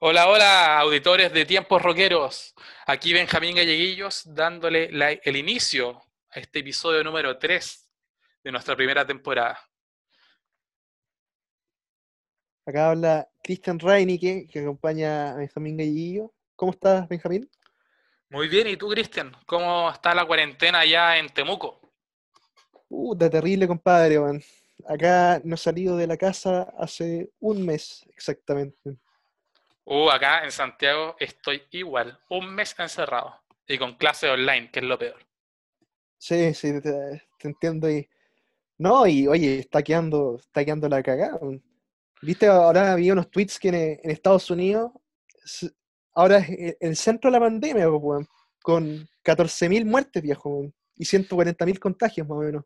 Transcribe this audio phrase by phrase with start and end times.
[0.00, 2.54] Hola, hola, auditores de Tiempos Roqueros.
[2.86, 7.88] Aquí Benjamín Galleguillos dándole la- el inicio a este episodio número 3
[8.42, 9.58] de nuestra primera temporada.
[12.66, 16.32] Acá habla Cristian Reinicke, que acompaña a Benjamín Gallillo.
[16.56, 17.50] ¿Cómo estás, Benjamín?
[18.30, 19.32] Muy bien, ¿y tú, Cristian?
[19.46, 21.80] ¿Cómo está la cuarentena allá en Temuco?
[22.88, 24.42] Puta, terrible, compadre, man.
[24.86, 28.96] Acá no he salido de la casa hace un mes exactamente.
[29.86, 33.34] Uh, acá en Santiago estoy igual, un mes encerrado
[33.66, 35.16] y con clase online, que es lo peor.
[36.18, 38.08] Sí, sí, te, entiendo ahí.
[38.78, 41.38] No, y oye, está quedando, está quedando la cagada.
[42.22, 44.90] Viste, ahora había unos tweets que en, en Estados Unidos
[46.14, 47.86] ahora es el- el centro de la pandemia,
[48.62, 52.64] con 14.000 muertes, viejo, y 140.000 contagios más o menos.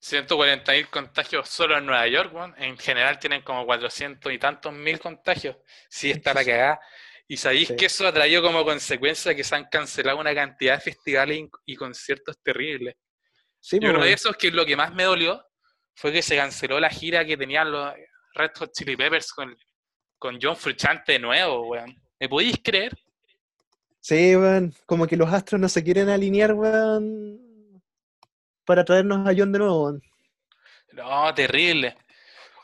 [0.00, 2.54] 140.000 contagios solo en Nueva York, weón.
[2.58, 5.56] En general tienen como 400 y tantos mil contagios.
[5.88, 6.80] Sí, está la cagada.
[7.28, 7.76] Y sabéis Sí.
[7.76, 11.76] que eso ha traído como consecuencia que se han cancelado una cantidad de festivales y
[11.76, 12.96] conciertos terribles.
[13.60, 14.14] Sí, Y uno de weón.
[14.14, 15.44] esos que lo que más me dolió
[15.94, 17.92] fue que se canceló la gira que tenían los
[18.34, 19.54] Red Hot Chili Peppers con,
[20.18, 21.94] con John Frusciante de nuevo, weón.
[22.18, 22.96] ¿Me podéis creer?
[24.00, 27.38] Sí, weón, como que los astros no se quieren alinear, weón,
[28.64, 29.98] para traernos a John de nuevo.
[30.92, 31.96] No, terrible.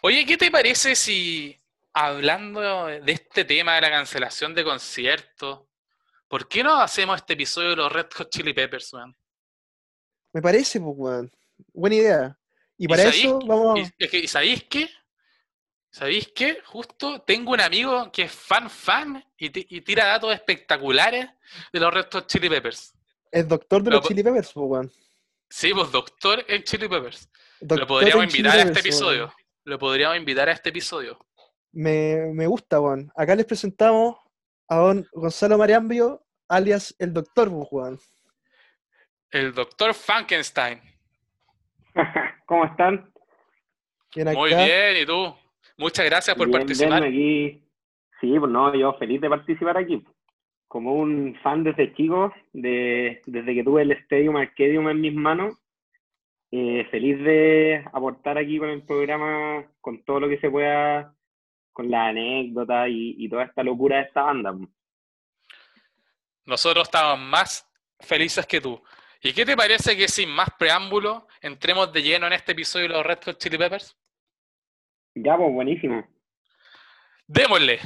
[0.02, 1.56] Oye, ¿qué te parece si
[1.92, 5.60] hablando de este tema de la cancelación de conciertos,
[6.28, 9.16] ¿por qué no hacemos este episodio de los Red Hot Chili Peppers, weón?
[10.32, 11.32] Me parece, pues, weón.
[11.72, 12.38] Buena idea.
[12.76, 13.78] Y ¿Y para sabéis eso vamos.
[13.78, 14.90] ¿Y, es que- ¿y sabéis qué?
[15.90, 16.60] ¿Sabéis qué?
[16.66, 21.26] Justo tengo un amigo que es fan fan y, y tira datos espectaculares
[21.72, 22.92] de los Red Hot Chili Peppers.
[23.30, 24.92] Es doctor de Lo los Chili Peppers, pues, weón.
[25.48, 27.30] Sí, pues doctor en Chili Peppers.
[27.60, 29.32] Lo podríamos Chili invitar a este Peppers, episodio.
[29.64, 31.18] Lo podríamos invitar a este episodio.
[31.72, 33.10] Me, me gusta, weón.
[33.16, 34.16] Acá les presentamos
[34.68, 37.98] a don Gonzalo Mariambio, alias el doctor, pues, weón.
[39.30, 40.80] El doctor Frankenstein.
[42.46, 43.12] ¿Cómo están?
[44.14, 45.34] Bien Muy bien, ¿y tú?
[45.76, 47.02] Muchas gracias por Bien, participar.
[47.02, 47.62] bien, aquí.
[48.20, 50.02] Sí, pues no, yo feliz de participar aquí.
[50.68, 55.54] Como un fan desde chico, de, desde que tuve el Stadium Arcadium en mis manos,
[56.50, 61.14] eh, feliz de aportar aquí con el programa, con todo lo que se pueda,
[61.72, 64.56] con la anécdota y, y toda esta locura de esta banda.
[66.46, 67.68] Nosotros estamos más
[68.00, 68.82] felices que tú.
[69.20, 72.94] ¿Y qué te parece que sin más preámbulo entremos de lleno en este episodio de
[72.94, 73.96] los Red Hot Chili Peppers?
[75.14, 76.06] Ya, pues buenísimo.
[77.26, 77.80] Démosle.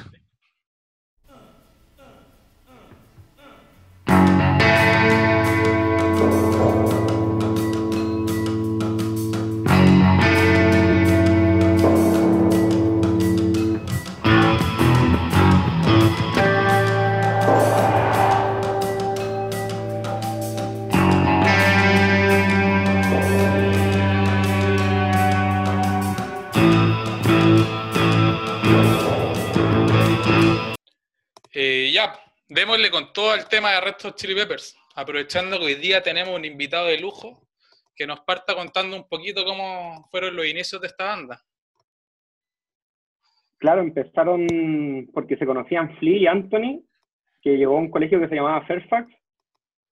[32.51, 36.37] Démosle con todo el tema de Red Hot Chili Peppers, aprovechando que hoy día tenemos
[36.37, 37.47] un invitado de lujo
[37.95, 41.41] que nos parta contando un poquito cómo fueron los inicios de esta banda.
[43.59, 44.49] Claro, empezaron
[45.15, 46.83] porque se conocían Flea y Anthony,
[47.41, 49.09] que llegó a un colegio que se llamaba Fairfax,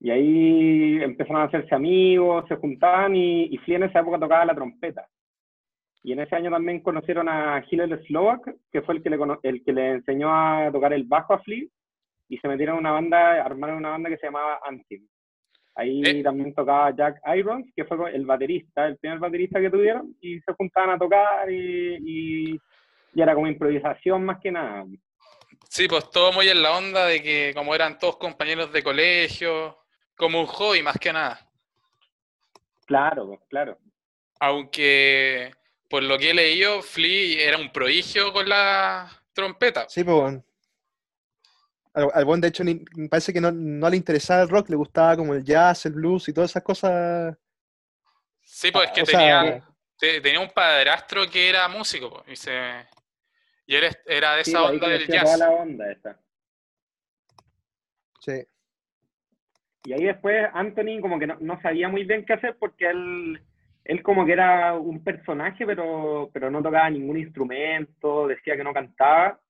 [0.00, 4.44] y ahí empezaron a hacerse amigos, se juntaban, y, y Flea en esa época tocaba
[4.44, 5.06] la trompeta.
[6.02, 9.64] Y en ese año también conocieron a Hillel Slovak, que fue el que, le, el
[9.64, 11.64] que le enseñó a tocar el bajo a Flea,
[12.28, 15.06] y se metieron en una banda, armaron una banda que se llamaba Anthem.
[15.75, 16.22] Ahí Eh.
[16.22, 20.53] también tocaba Jack Irons, que fue el baterista, el primer baterista que tuvieron, y se
[20.55, 21.97] juntaban a tocar y,
[22.55, 22.61] y
[23.15, 24.84] y era como improvisación más que nada.
[25.71, 29.78] Sí, pues todo muy en la onda de que como eran todos compañeros de colegio,
[30.15, 31.41] como un hobby más que nada.
[32.87, 33.78] Claro, pues, claro.
[34.41, 35.50] Aunque
[35.88, 39.88] por lo que he leído, Flea era un prodigio con la trompeta.
[39.88, 40.37] Sí, pues,
[41.94, 44.69] Al, al buen, de hecho, ni- me parece que no, no le interesaba el rock,
[44.70, 47.37] le gustaba como el jazz, el blues y todas esas cosas.
[48.40, 49.64] Sí, pues es que O sea, tenía,
[49.99, 52.52] te- tenía un padrastro que era músico, y, se,
[53.67, 55.25] y él era de esa pues, onda del jazz.
[55.25, 56.20] toda la onda esa.
[58.20, 58.44] Sí.
[59.85, 63.40] Y ahí después Anthony como que no, no sabía muy bien qué hacer porque él,
[63.85, 68.75] él como que era un personaje, pero, pero no tocaba ningún instrumento, decía que no
[68.75, 69.40] cantaba.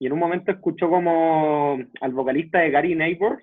[0.00, 3.42] Y en un momento escuchó como al vocalista de Gary Neighbors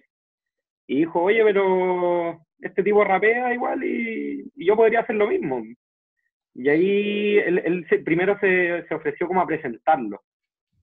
[0.88, 5.64] y dijo, oye, pero este tipo rapea igual y, y yo podría hacer lo mismo.
[6.54, 10.22] Y ahí él, él se- primero se, se ofreció como a presentarlo.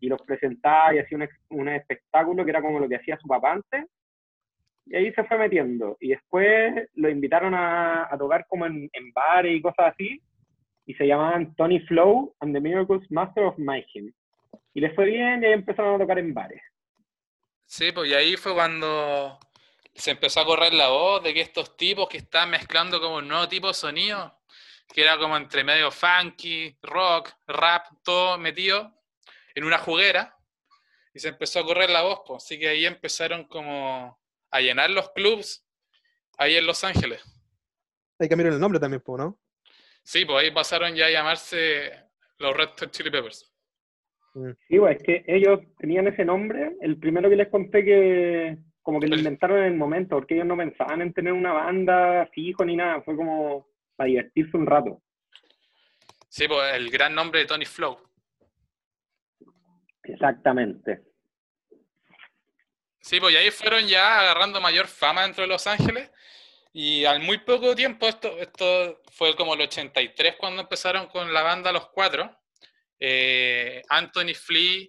[0.01, 1.29] y los presentaba y hacía un,
[1.61, 3.87] un espectáculo que era como lo que hacía su papá antes.
[4.87, 5.97] Y ahí se fue metiendo.
[6.01, 10.21] Y después lo invitaron a, a tocar como en, en bares y cosas así.
[10.87, 14.13] Y se llamaban Tony Flow and the Miracles Master of Mayhem.
[14.75, 16.63] Y les fue bien y ahí empezaron a tocar en bares.
[17.67, 19.39] Sí, pues y ahí fue cuando
[19.95, 23.29] se empezó a correr la voz de que estos tipos que estaban mezclando como un
[23.29, 24.41] nuevo tipo de sonido,
[24.89, 28.93] que era como entre medio funky, rock, rap, todo metido
[29.55, 30.37] en una juguera,
[31.15, 32.45] y se empezó a correr la voz, pues.
[32.45, 34.19] Así que ahí empezaron como
[34.51, 35.67] a llenar los clubs
[36.39, 37.23] ahí en Los Ángeles.
[38.19, 39.39] Hay que cambiar el nombre también, po, ¿no?
[40.03, 41.93] Sí, pues ahí pasaron ya a llamarse
[42.39, 43.52] los Red Hot Chili Peppers.
[44.69, 46.77] Sí, pues es que ellos tenían ese nombre.
[46.81, 50.47] El primero que les conté que como que lo inventaron en el momento, porque ellos
[50.47, 53.03] no pensaban en tener una banda fijo ni nada.
[53.03, 55.03] Fue como para divertirse un rato.
[56.29, 57.99] Sí, pues el gran nombre de Tony Flow.
[60.05, 61.03] Exactamente.
[63.01, 66.11] Sí, pues y ahí fueron ya agarrando mayor fama dentro de Los Ángeles.
[66.73, 71.43] Y al muy poco tiempo, esto, esto fue como el 83 cuando empezaron con la
[71.43, 72.35] banda Los Cuatro.
[73.05, 74.87] Eh, Anthony Flea,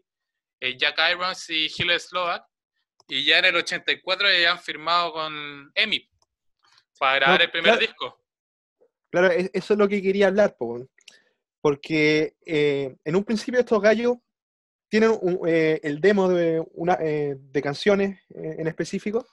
[0.60, 2.46] eh, Jack Irons y Gil Slovak.
[3.08, 6.08] Y ya en el 84 ya han firmado con EMI
[7.00, 7.80] para grabar No, el primer claro.
[7.82, 8.26] disco.
[9.12, 10.88] Claro, e- eso es lo que quería hablar, po,
[11.60, 14.18] porque eh, en un principio estos gallos
[14.90, 19.26] tienen un- el demo de, una, de canciones en específico,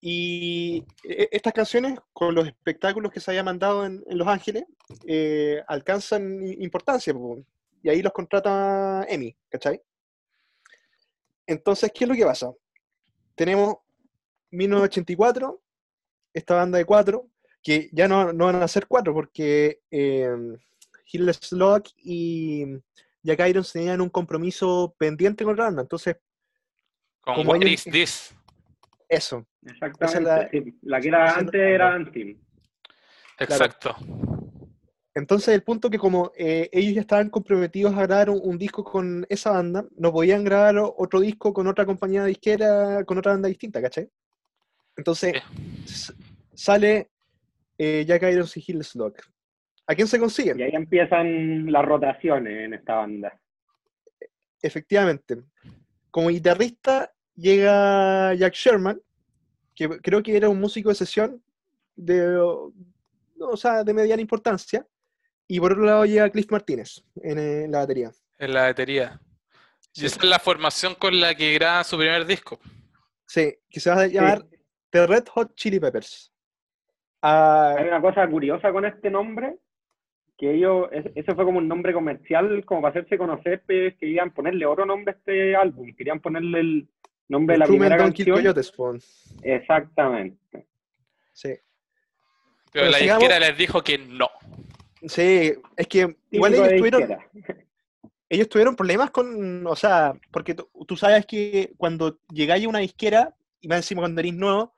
[0.00, 4.64] y e- estas canciones, con los espectáculos que se había mandado en, en Los Ángeles,
[5.06, 7.42] eh, alcanzan importancia, po,
[7.84, 9.80] y ahí los contrata EMI, ¿cachai?
[11.46, 12.50] Entonces, ¿qué es lo que pasa?
[13.34, 13.76] Tenemos
[14.50, 15.60] 1984,
[16.32, 17.28] esta banda de cuatro,
[17.62, 20.28] que ya no, no van a ser cuatro porque eh,
[21.12, 22.64] Hill Slock y
[23.22, 25.82] Jack Irons tenían un compromiso pendiente con la banda.
[25.82, 26.16] Entonces,
[27.20, 28.34] Con Como What ellos- Is This.
[29.08, 29.46] eso.
[29.62, 30.20] Exactamente.
[30.22, 30.78] la- sí.
[30.82, 31.94] La que era antes era.
[31.94, 32.38] Antim.
[33.38, 33.94] Exacto.
[35.14, 38.82] Entonces, el punto que como eh, ellos ya estaban comprometidos a grabar un, un disco
[38.82, 43.48] con esa banda, no podían grabar otro disco con otra compañía disquera, con otra banda
[43.48, 44.10] distinta, ¿cachai?
[44.96, 45.34] Entonces,
[46.54, 47.10] sale
[47.78, 49.20] eh, Jack Irons y Hill Slock.
[49.86, 50.58] ¿A quién se consiguen?
[50.58, 53.38] Y ahí empiezan las rotaciones en esta banda.
[54.62, 55.42] Efectivamente.
[56.10, 59.00] Como guitarrista llega Jack Sherman,
[59.74, 61.42] que creo que era un músico de sesión
[61.96, 64.86] de, o sea, de mediana importancia.
[65.46, 68.10] Y por otro lado llega Cliff Martínez en, eh, la batería.
[68.38, 69.20] En la batería.
[69.94, 70.06] Y Sí.
[70.06, 72.58] esa es la formación con la que graba su primer disco.
[73.26, 74.44] Sí, que se va a llamar
[74.90, 76.32] The Red Hot Chili Peppers.
[77.22, 79.56] Ah, Hay una cosa curiosa con este nombre,
[80.36, 84.32] que ellos, es- ese fue como un nombre comercial, como para hacerse conocer, pues, querían
[84.32, 86.88] ponerle otro nombre a este álbum, querían ponerle el
[87.28, 88.36] nombre de la primera canción.
[88.36, 88.72] Coyotes.
[89.42, 90.66] Exactamente.
[91.32, 91.48] Sí.
[91.48, 91.60] Pero
[92.72, 94.28] Pero la sigamos- disquera les dijo que no.
[95.08, 97.18] Sí, es que igual ellos tuvieron,
[98.28, 103.34] ellos tuvieron problemas con, o sea, porque tú, sabes que cuando llegáis a una disquera,
[103.60, 104.74] y más encima cuando eres nuevo,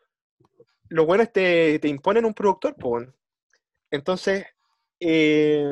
[0.89, 3.09] los buenos te, te imponen un productor, pues.
[3.91, 4.47] Entonces,
[5.01, 5.65] eh,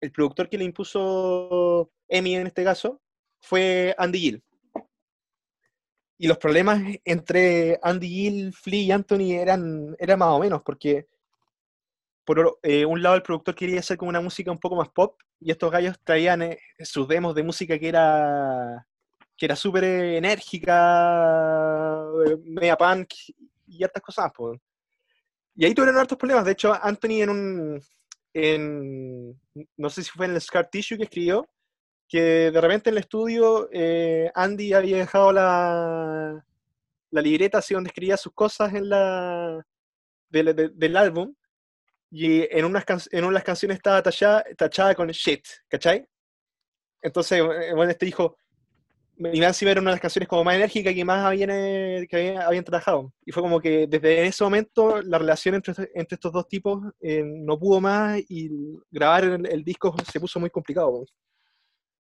[0.00, 3.00] el productor que le impuso Emi en este caso
[3.40, 4.42] fue Andy Gill.
[6.18, 11.08] Y los problemas entre Andy Gill, Flea y Anthony eran, eran más o menos, porque
[12.24, 15.20] por eh, un lado el productor quería hacer como una música un poco más pop,
[15.40, 18.86] y estos gallos traían eh, sus demos de música que era
[19.36, 20.72] que era súper enérgica,
[22.26, 23.12] eh, media punk
[23.66, 24.30] y hartas cosas.
[24.36, 24.60] pues.
[25.56, 26.44] Y ahí tuvieron hartos problemas.
[26.44, 27.82] De hecho, Anthony en un,
[28.34, 29.40] en,
[29.76, 31.48] no sé si fue en el Scar Tissue que escribió,
[32.08, 36.44] que de repente en el estudio eh, Andy había dejado la,
[37.10, 39.66] la libreta así donde escribía sus cosas en la,
[40.30, 41.34] del álbum
[42.14, 46.06] y en unas, can- en unas canciones estaba tachada, tachada con shit, ¿cachai?
[47.00, 48.36] Entonces, eh, bueno, este dijo,
[49.16, 52.06] y más encima era una de las canciones como más enérgicas que más habían, eh,
[52.08, 53.12] que habían, habían trabajado.
[53.24, 57.22] Y fue como que desde ese momento la relación entre, entre estos dos tipos eh,
[57.24, 58.50] no pudo más y
[58.90, 61.04] grabar el, el disco se puso muy complicado.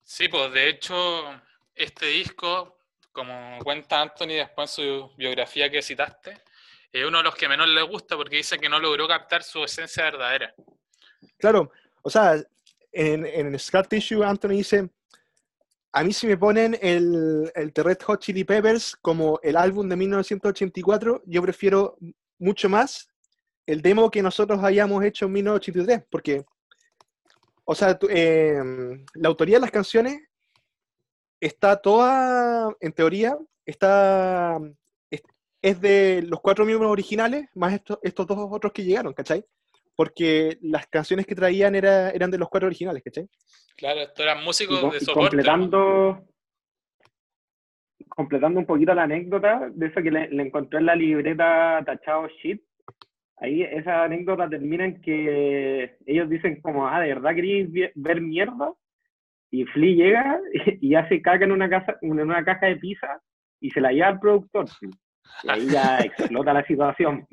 [0.03, 0.95] Sí, pues de hecho,
[1.75, 2.79] este disco,
[3.13, 6.41] como cuenta Anthony después en su biografía que citaste,
[6.93, 9.63] es uno de los que menos le gusta porque dice que no logró captar su
[9.65, 10.55] esencia verdadera.
[11.39, 11.71] Claro,
[12.03, 12.43] o sea,
[12.93, 14.91] en, en Scar Tissue Anthony dice,
[15.93, 19.89] a mí si me ponen el, el The Red Hot Chili Peppers como el álbum
[19.89, 21.97] de 1984, yo prefiero
[22.39, 23.09] mucho más
[23.67, 26.45] el demo que nosotros hayamos hecho en 1983, porque,
[27.65, 28.59] o sea, eh,
[29.15, 30.23] la autoría de las canciones
[31.39, 34.59] está toda, en teoría, está
[35.63, 39.45] es, de los cuatro miembros originales, más estos, estos dos otros que llegaron, ¿cachai?
[39.97, 43.29] Porque las canciones que traían era, eran de los cuatro originales, ¿cachai?
[43.77, 45.31] Claro, estos eran Y músicos co- de y soporte.
[45.31, 46.25] completando,
[48.09, 52.29] completando un poquito la anécdota de eso que le, le encontré en la libreta tachado
[52.43, 52.63] shit.
[53.41, 58.73] Ahí esa anécdota termina en que ellos dicen como, ah, ¿de verdad queréis ver mierda?
[59.51, 60.41] Y Flea llega
[60.81, 63.21] y, hace caca en una, casa, en una caja de pizza
[63.61, 64.67] y se la lleva al productor.
[65.45, 67.27] Y ahí ya explota la situación.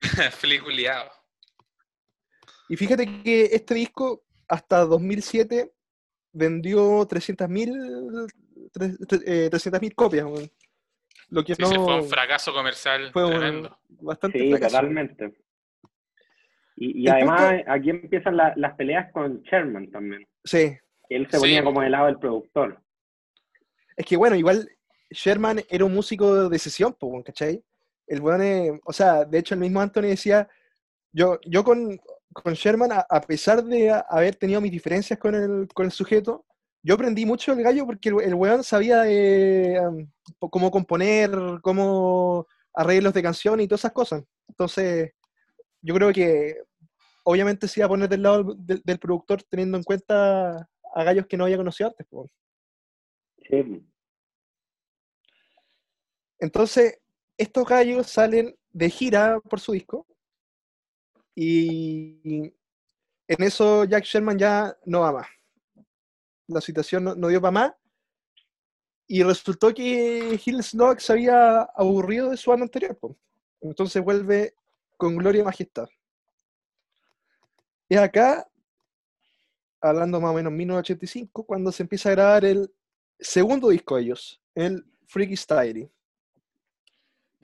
[0.32, 1.10] Fliculeado.
[2.68, 5.72] Y fíjate que este disco, hasta 2007,
[6.32, 8.26] vendió 300.000
[8.72, 10.50] tres- tre- eh, 300.000 copias, weón.
[11.30, 13.78] lo que Sí, no fue un fracaso comercial fue un- tremendo.
[13.88, 14.76] bastante Sí, fracaso.
[14.76, 15.34] totalmente.
[16.76, 20.26] Y, y además punto- aquí empiezan la- las peleas con Sherman también.
[20.44, 20.76] Sí,
[21.08, 21.40] Él se Sí.
[21.40, 22.80] ponía como del lado del productor.
[23.96, 24.68] es que bueno, igual
[25.10, 27.62] Sherman era un músico de sesión, ¿cachai?
[28.06, 30.48] El weón, eh, o sea, de hecho el mismo Anthony decía,
[31.12, 31.98] yo, yo con,
[32.32, 36.44] con Sherman, a, a pesar de haber tenido mis diferencias con el, con el sujeto,
[36.82, 40.08] yo aprendí mucho del gallo porque el, el weón sabía de, um,
[40.50, 41.30] cómo componer,
[41.62, 44.22] cómo arreglos de canción y todas esas cosas.
[44.48, 45.10] Entonces,
[45.82, 46.56] yo creo que
[47.24, 51.26] obviamente se iba a poner del lado del, del productor teniendo en cuenta a gallos
[51.26, 52.06] que no había conocido antes.
[52.06, 52.30] po.
[53.48, 53.84] Sí.
[56.38, 56.98] Entonces,
[57.38, 60.06] estos gallos salen de gira por su disco
[61.34, 62.52] y
[63.28, 65.26] en eso Jack Sherman ya no va más.
[66.48, 67.72] La situación no, dio para más
[69.08, 72.98] y resultó que Hill Slog se había aburrido de su banda anterior.
[73.60, 74.54] Entonces vuelve
[74.96, 75.88] con Gloria y Majestad.
[77.88, 78.48] Y acá,
[79.80, 82.72] hablando más o menos 1985, cuando se empieza a grabar el
[83.18, 85.90] segundo disco de ellos, el Freaky Style.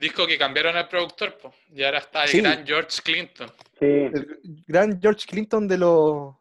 [0.03, 2.41] Disco que cambiaron al productor, po, y ahora está el Sí.
[2.41, 3.49] gran George Clinton.
[3.79, 3.85] Sí.
[3.85, 6.35] el gran George Clinton de los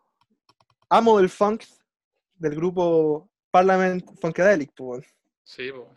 [0.89, 1.63] amo del funk
[2.35, 4.73] del grupo Parliament Funkadelic.
[4.75, 5.01] po.
[5.45, 5.97] Sí, po.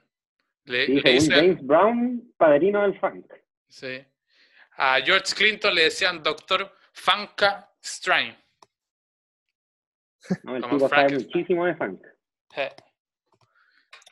[0.65, 3.25] Le, Sí, le James Brown, padrino del funk.
[3.67, 4.03] sí.
[4.77, 8.35] A George Clinton le decían Doctor Funka Strain.
[10.43, 10.55] ¿no?
[10.57, 12.01] El Como tipo sabe muchísimo de funk.
[12.57, 12.71] Eh,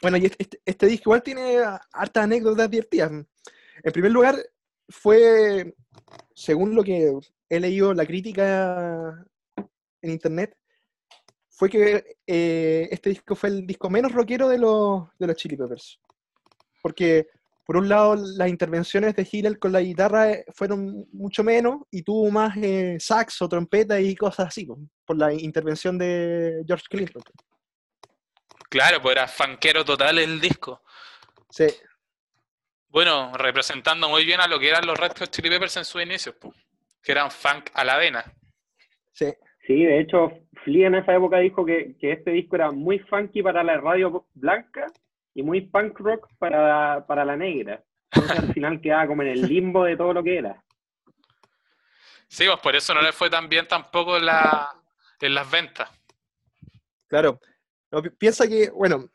[0.01, 1.57] Bueno, y este, este- este disco igual tiene
[1.93, 3.11] hartas anécdotas divertidas.
[3.81, 4.35] En primer lugar,
[4.89, 5.75] fue,
[6.35, 7.11] según lo que
[7.49, 9.25] he leído la crítica
[10.01, 10.55] en internet,
[11.49, 15.55] fue que eh, este disco fue el disco menos rockero de los, de los Chili
[15.55, 15.99] Peppers.
[16.81, 17.27] Porque,
[17.65, 22.01] por un lado, las intervenciones de Hillel con la guitarra eh, fueron mucho menos y
[22.01, 27.23] tuvo más eh, saxo, trompeta y cosas así, po, por la intervención de George Clinton.
[28.69, 30.81] claro, pues era funkero total el disco.
[31.49, 31.67] Sí,
[32.93, 35.99] Bueno, representando muy bien a lo que eran los Red Hot Chili Peppers en sus
[36.03, 36.53] inicios, po,
[37.01, 38.23] que eran funk a la vena.
[39.11, 39.33] sí.
[39.65, 40.29] Sí, de hecho,
[40.65, 44.25] Flea en esa época dijo que, que este disco era muy funky para la radio
[44.33, 44.87] blanca
[45.33, 47.81] y muy punk rock para, para la negra.
[48.11, 50.61] Entonces al final quedaba como en el limbo de todo lo que era.
[52.27, 54.69] Sí, pues por eso no le fue tan bien tampoco en, la,
[55.21, 55.89] en las ventas.
[57.07, 57.39] Claro.
[57.89, 59.07] No, piensa que, bueno,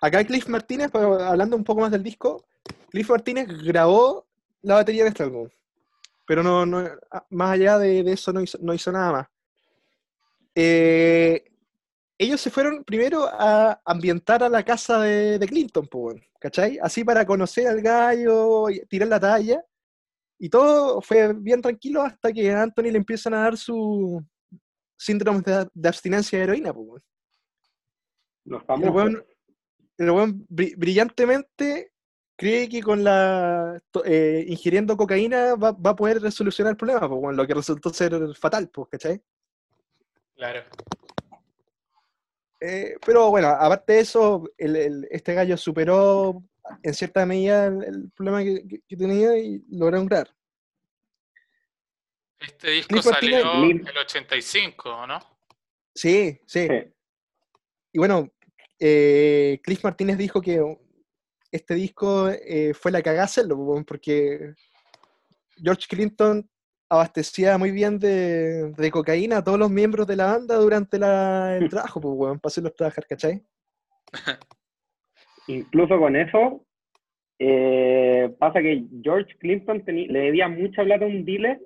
[0.00, 2.46] acá Cliff Martínez, hablando un poco más del disco,
[2.90, 4.26] Cliff Martínez grabó
[4.62, 5.48] la batería de este álbum.
[6.26, 9.26] Pero no, no- ah, más allá de, de eso no hizo, no hizo nada más.
[10.54, 11.44] Eh,
[12.18, 15.88] ellos se fueron primero a ambientar a la casa de, de Clinton,
[16.40, 16.78] ¿cachai?
[16.82, 19.62] Así para conocer al gallo, tirar la talla.
[20.38, 24.22] Y todo fue bien tranquilo hasta que a Anthony le empiezan a dar su
[24.96, 27.02] síndrome de, de abstinencia de heroína, weón.
[28.44, 29.24] Los El famosos.
[29.98, 31.92] el weón bri- brillantemente
[32.36, 37.20] cree que con la eh, ingiriendo cocaína va, va a poder solucionar el problema, pues,
[37.20, 39.22] weón, lo que resultó ser fatal, pues, ¿cachai?
[40.34, 40.62] Claro.
[42.60, 46.42] Eh, pero bueno, aparte de eso, el- el- este gallo superó
[46.82, 50.34] en cierta medida el, el problema que, que- que tenía y lograron grabar.
[52.38, 55.18] Este disco salió en el 85, ¿no?
[55.94, 56.68] Sí, sí.
[56.68, 56.92] Sí.
[57.92, 58.30] Y bueno,
[58.78, 60.60] eh, Cliff Martínez dijo que
[61.56, 64.54] este disco eh, fue la cagada hacerlo, po, porque
[65.56, 66.48] George Clinton
[66.88, 71.56] abastecía muy bien de, de cocaína a todos los miembros de la banda durante la-
[71.56, 73.42] el trabajo, pues, weón, para hacerlos trabajar, ¿cachai?
[75.48, 76.64] Incluso con eso,
[77.38, 81.60] eh, pasa que George Clinton le debía mucha plata a un dealer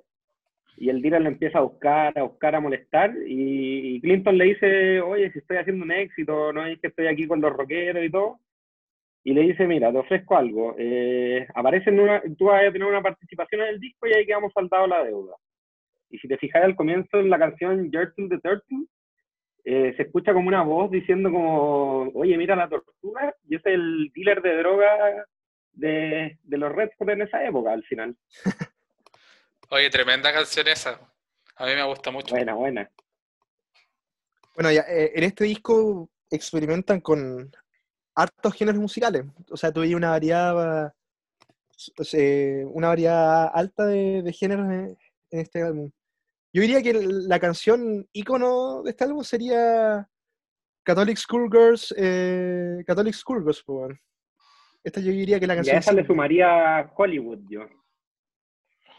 [0.77, 4.45] y el dealer lo empieza a buscar, a buscar, a molestar, y, y Clinton le
[4.45, 8.03] dice, oye, si estoy haciendo un éxito, no es que estoy aquí con los rockeros
[8.03, 8.39] y todo,
[9.23, 12.87] y le dice, mira, te ofrezco algo, eh, aparece en una, tú vas a tener
[12.87, 15.35] una participación en el disco y ahí quedamos saldados la deuda.
[16.09, 18.85] Y si te fijas al comienzo en la canción Gertrude the Turtle,
[19.63, 24.11] eh, se escucha como una voz diciendo como, oye, mira la tortuga, y es el
[24.15, 25.25] dealer de droga
[25.73, 28.15] de, de los Red Hot en esa época, al final.
[29.69, 30.99] Oye, tremenda canción esa.
[31.55, 32.35] A mí me gusta mucho.
[32.35, 32.91] Buena, buena.
[34.53, 37.49] Bueno, ya, eh, en este disco experimentan con
[38.15, 39.23] hartos géneros musicales.
[39.49, 40.93] O sea, tuve una variedad,
[42.13, 44.97] eh, una variedad alta de, de géneros en,
[45.31, 45.91] en este álbum.
[46.53, 50.07] Yo diría que la canción ícono de este álbum sería
[50.83, 53.99] Catholic Schoolgirls, eh, Catholic Schoolgirls, pues, bueno.
[54.83, 55.77] Esta yo diría que la Y a canción.
[55.77, 57.61] esa le sumaría Hollywood, yo.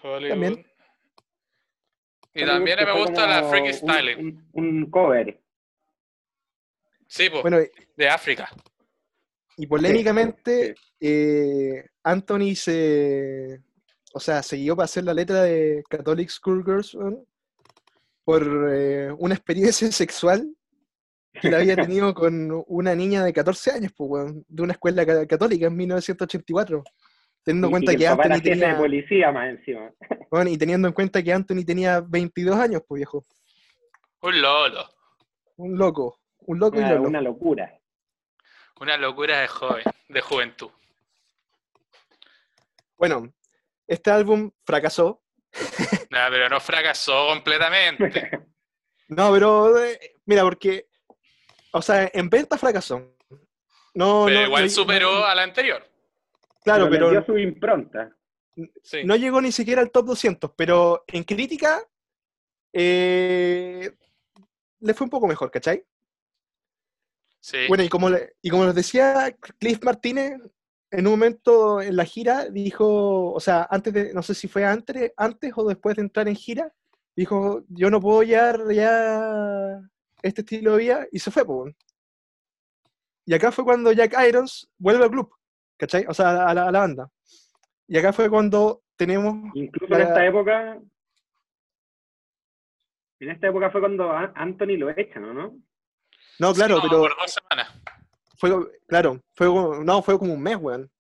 [0.03, 0.29] Hollywood.
[0.31, 0.67] También.
[2.35, 4.21] Y también me gusta la Freaky.
[4.21, 5.43] Un, un cover.
[7.07, 7.59] Sí, pues, Bueno,
[7.97, 8.49] de África.
[9.57, 13.61] Y polémicamente, eh, Anthony se.
[14.15, 17.25] O sea, se guió para hacer la letra de Catholic Schoolgirls weón,
[18.25, 20.55] por eh, una experiencia sexual
[21.41, 25.27] que la había tenido con una niña de 14 años, pues, de una escuela ca-
[25.27, 26.85] católica en 1984.
[27.45, 28.77] Teniendo en Y- cuenta y que era Anthony tenía.
[28.79, 29.91] policía más encima.
[30.31, 33.23] Bueno, y teniendo en cuenta que Anthony tenía 22 años, pues viejo.
[34.23, 34.85] Un lolo.
[35.57, 36.21] Un loco.
[36.47, 37.03] Un loco y lolo.
[37.09, 37.79] una locura.
[38.81, 40.71] Una locura de joven, de juventud.
[42.97, 43.33] Bueno,
[43.87, 45.23] este álbum fracasó.
[46.11, 48.31] Nah, pero no fracasó completamente.
[49.09, 50.89] No, pero eh, mira, porque.
[51.73, 53.15] O sea, en venta fracasó.
[53.93, 55.87] No, Pero no, igual no- superó no- a la anterior.
[56.65, 58.17] claro, dio pero su impronta.
[58.83, 59.05] Sí.
[59.05, 60.53] no llegó ni siquiera al top 200.
[60.57, 61.83] Pero en crítica.
[62.73, 63.93] eh,
[64.81, 65.85] le fue un poco mejor, ¿cachai?
[67.43, 67.59] Sí.
[67.69, 70.41] Bueno, y como, le- y como les decía, Cliff Martínez,
[70.91, 74.65] en un momento en la gira, dijo, o sea, antes de, no sé si fue
[74.65, 76.73] antes, antes o después de entrar en gira,
[77.17, 79.81] dijo, yo no puedo llevar ya
[80.23, 81.75] este estilo de vida, y se fue, pues.
[83.27, 85.31] Y acá fue cuando Jack Irons vuelve al club,
[85.79, 86.05] ¿cachai?
[86.09, 87.11] O sea, a la, a la banda.
[87.89, 90.81] Y acá fue cuando tenemos, Incluso en esta época.
[93.21, 95.57] En esta época fue cuando Anthony lo echan, ¿o ¿no?
[96.39, 97.73] No, claro, Sí, como pero Por dos semanas.
[98.39, 98.51] fue,
[98.87, 100.91] claro, fue, como- no, fue como un mes, weón.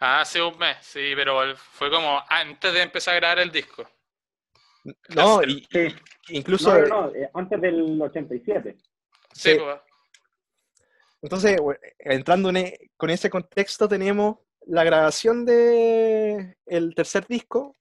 [0.00, 3.88] Ah, hace un mes, sí, pero fue como antes de empezar a grabar el disco.
[5.14, 5.94] No, y, Sí.
[6.28, 6.70] incluso...
[6.78, 8.76] No, no, no, eh, antes del 87.
[9.32, 9.58] Sí, Sí.
[9.58, 9.78] pues.
[11.22, 11.56] Entonces,
[11.98, 17.76] entrando en e- con ese contexto, tenemos la grabación de el tercer disco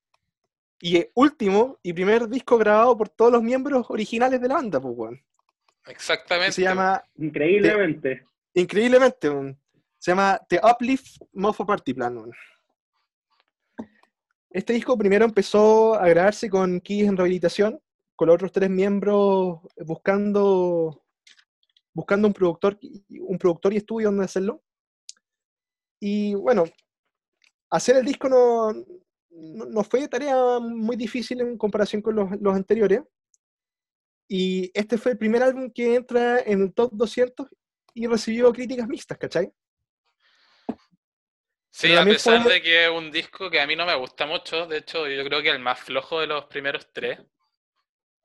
[0.80, 4.80] y eh, último y primer disco grabado por todos los miembros originales de la banda,
[4.80, 5.22] pues, weón.
[5.84, 6.54] Que Exactamente.
[6.54, 8.26] se llama, Increíblemente.
[8.54, 9.60] increíblemente, weón,
[9.98, 12.18] se llama The Uplift Mofo Party Plan.
[12.18, 12.32] weón.
[14.50, 17.80] Este disco primero empezó a grabarse con Keys en rehabilitación,
[18.16, 21.00] con los otros tres miembros buscando
[21.96, 24.64] buscando un productor, y- un productor y estudio donde hacerlo.
[26.00, 26.64] Y bueno,
[27.70, 28.72] hacer el disco no,
[29.30, 33.02] no, no fue tarea muy difícil en comparación con los, los anteriores.
[34.28, 37.48] Y este fue el primer álbum que entra en el top 200
[37.94, 39.52] y recibió críticas mixtas, ¿cachai?
[41.70, 44.26] Sí, a pesar fue- de que es un disco que a mí no me gusta
[44.26, 47.20] mucho, de hecho yo creo que el más flojo de los primeros tres,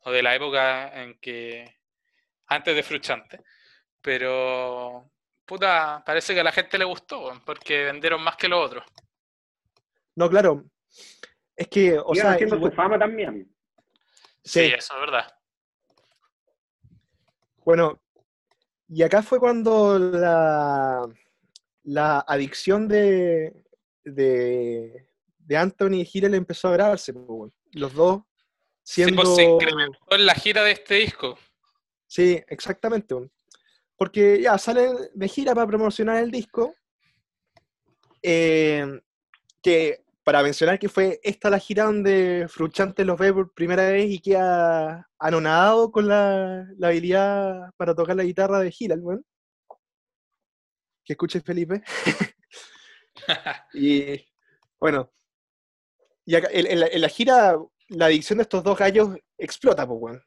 [0.01, 1.77] o de la época en que,
[2.47, 3.41] antes de Fruchante,
[4.03, 5.11] pero,
[5.47, 8.85] puta, parece que a la gente le gustó, porque vendieron más que los otros.
[10.15, 10.65] No, claro.
[11.57, 13.51] Es que, o Iban sea, haciendo igual- su fama también.
[14.45, 14.75] Sí, Sí.
[14.77, 15.38] eso es verdad.
[17.69, 18.01] Bueno,
[18.89, 21.07] y acá fue cuando la,
[21.83, 23.63] la adicción de,
[24.05, 27.13] de, de Anthony y Hillel empezó a grabarse.
[27.13, 27.53] pues.
[27.73, 28.23] Los dos
[28.83, 29.23] Sí, siendo...
[29.23, 31.39] pues se incrementó en la gira de este disco.
[32.07, 33.15] Sí, exactamente.
[33.99, 36.75] Porque ya salen de gira para promocionar el disco.
[38.23, 38.99] eh,
[39.61, 44.11] que para mencionar que fue esta la gira donde Fruchante los ve por primera vez
[44.11, 49.25] y queda anonadado con la, la habilidad para tocar la guitarra de Hillel, weón.
[51.03, 51.83] Que escuche Felipe.
[53.73, 54.23] y
[54.79, 55.11] bueno.
[56.27, 57.57] Y acá- en, en la, en la gira,
[57.89, 60.23] la adicción de estos dos gallos explota, pues, weón.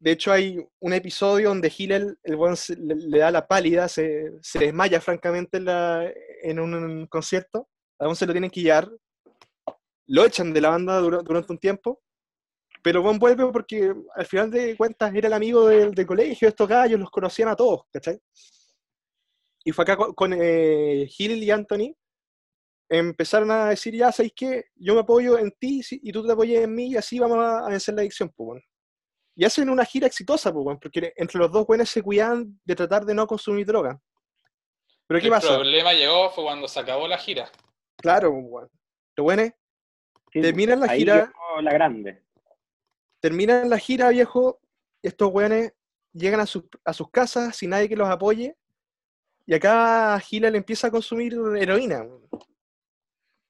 [0.00, 3.86] De hecho, hay un episodio donde Hillel, el weón se- le, le da la pálida,
[3.86, 7.68] se, se desmaya francamente en, la- en un, concierto.
[8.00, 8.90] A se lo tienen que llevar.
[10.08, 12.02] Lo echan de la banda dura- durante un tiempo.
[12.82, 16.68] Pero Von vuelve porque al final de cuentas era el amigo del, del colegio, estos
[16.68, 18.20] gallos los conocían a todos, ¿cachai?
[19.64, 21.96] Y fue acá con, con eh, Hill y Anthony,
[22.88, 24.64] empezaron a decir, ya, ¿sabéis qué?
[24.76, 27.66] Yo me apoyo en ti y tú te apoyas en mí y así vamos a,
[27.66, 28.62] a vencer la adicción, pues, weón.
[29.34, 33.04] Y hacen una gira exitosa, pues, porque entre los dos buenos se cuidan de tratar
[33.04, 34.00] de no consumir droga.
[35.08, 35.56] Pero ¿qué el pasa?
[35.56, 37.50] problema llegó fue cuando se acabó la gira.
[37.96, 38.70] Claro, pues,
[39.18, 39.52] bueno es,
[40.36, 42.22] Sí, terminan la ahí gira, la grande.
[43.20, 44.60] terminan la gira, viejo,
[45.02, 45.72] estos weones
[46.12, 48.56] llegan a, sus- a sus casas sin nadie que los apoye,
[49.46, 52.02] y acá Gila le empieza a consumir heroína.
[52.02, 52.26] weón.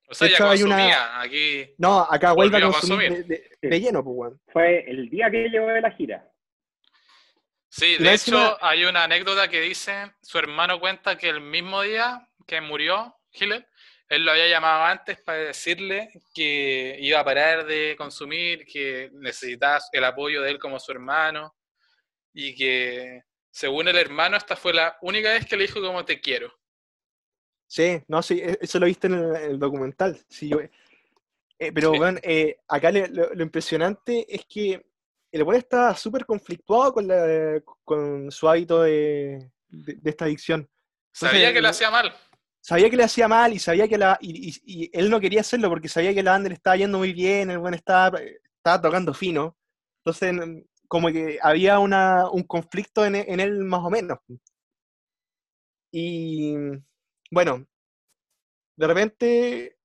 [0.08, 1.20] O sea, De ya hecho, hay una- consumía.
[1.20, 1.74] Aquí.
[1.78, 3.58] No, acá vuelve a consumir de, consumir.
[3.60, 4.40] de- lleno, pues, weón.
[4.52, 6.30] Fue el día que llegó de la gira.
[7.68, 11.82] Sí, de hecho, encima- hay una anécdota que dice: su hermano cuenta que el mismo
[11.82, 13.66] día que murió Hitler,
[14.08, 19.80] él lo había llamado antes para decirle que iba a parar de consumir, que necesitaba
[19.92, 21.54] el apoyo de él como su hermano
[22.32, 26.20] y que, según el hermano, esta fue la única vez que le dijo como te
[26.20, 26.52] quiero.
[27.66, 30.18] Sí, no, sí, e- eso lo viste en el, en el documental.
[30.28, 31.98] Sí, yo- eh, pero, Sí.
[31.98, 34.86] weón, eh, acá le- lo, lo impresionante es que
[35.32, 40.68] el weón está súper conflictuado con, la, con su hábito de, de- de esta adicción.
[41.12, 42.14] Sabía que lo hacía mal.
[42.68, 44.18] Sabía que le hacía mal y sabía que la.
[44.20, 47.48] Y, él no quería hacerlo porque sabía que la banda le estaba yendo muy bien,
[47.48, 49.56] el weón estaba, estaba tocando fino.
[50.00, 54.18] Entonces, como que había una, un conflicto en, en él más o menos.
[55.92, 56.56] Y
[57.30, 57.64] bueno,
[58.76, 59.78] de repente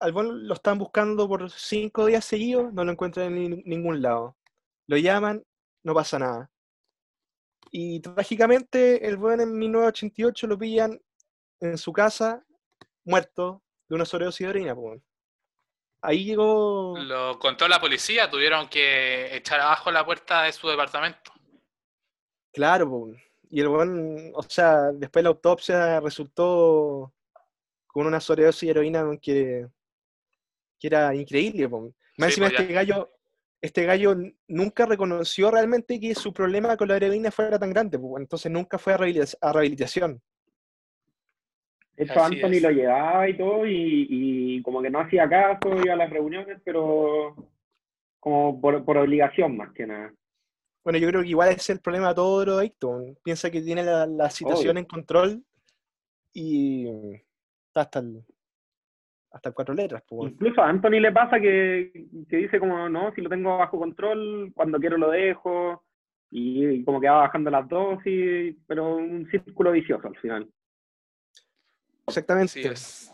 [0.00, 4.00] al weón lo están buscando por cinco días seguidos, no lo encuentran en ni- ningún
[4.00, 4.38] lado.
[4.86, 5.44] Lo llaman,
[5.82, 6.50] no pasa nada.
[7.70, 10.98] Y trágicamente el weón en 1988 lo pillan
[11.60, 12.44] en su casa,
[13.04, 14.74] muerto, de una sobredosis de heroína.
[14.74, 15.04] po, weón.
[16.02, 16.98] Ahí llegó...
[16.98, 21.32] Lo contó la policía, tuvieron que echar abajo la puerta de su departamento.
[22.52, 23.10] Claro,
[23.48, 27.12] y el weón, o sea, después la autopsia resultó
[27.86, 29.66] con una sobredosis de heroína que,
[30.78, 31.68] que era increíble.
[31.68, 33.12] Más Sí, encima pues, este gallo,
[33.60, 34.16] este gallo
[34.48, 38.94] nunca reconoció realmente que su problema con la heroína fuera tan grande, entonces nunca fue
[38.94, 40.20] a rehabilitación.
[41.96, 42.62] De hecho, Así Anthony es.
[42.62, 46.60] lo llevaba y todo, y, y como que no hacía caso, iba a las reuniones,
[46.64, 47.36] pero
[48.18, 50.12] como por, por obligación más que nada.
[50.82, 53.00] Bueno, yo creo que igual es el problema de todo drogadicto.
[53.22, 54.80] Piensa que tiene la, la situación Obvio.
[54.80, 55.44] en control
[56.32, 56.88] y
[57.68, 58.22] está hasta el,
[59.30, 60.02] hasta el cuatro letras.
[60.10, 60.32] weón.
[60.32, 64.52] Incluso a Anthony le pasa que, que dice como, no, si lo tengo bajo control,
[64.54, 65.82] cuando quiero lo dejo,
[66.30, 70.48] y, como que va bajando las dosis, pero un círculo vicioso al final.
[72.06, 72.60] Exactamente.
[72.60, 73.12] Así es.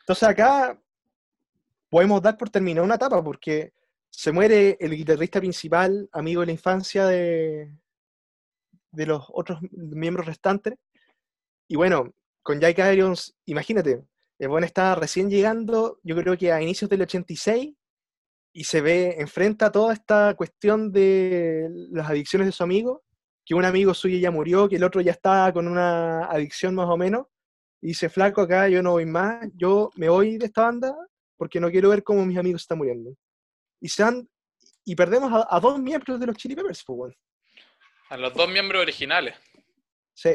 [0.00, 0.78] Entonces acá
[1.88, 3.72] podemos dar por terminada una etapa porque
[4.10, 7.74] se muere el guitarrista principal, amigo de la infancia de,
[8.90, 10.74] de los otros miembros restantes.
[11.68, 14.04] Y bueno, con Jack Irons, imagínate,
[14.38, 17.74] el buen está recién llegando, yo creo que a inicios del 86,
[18.54, 23.02] y se ve, enfrenta toda esta cuestión de las adicciones de su amigo,
[23.46, 26.88] que un amigo suyo ya murió, que el otro ya está con una adicción más
[26.88, 27.26] o menos,
[27.82, 30.94] y dice, flaco, acá yo no voy más, yo me voy de esta banda
[31.36, 33.10] porque no quiero ver cómo mis amigos están muriendo.
[33.80, 34.28] Y se han,
[34.84, 37.16] y perdemos a, a dos miembros de los Chili Peppers, pues, weón.
[38.08, 39.34] A los dos miembros originales.
[40.14, 40.30] Sí,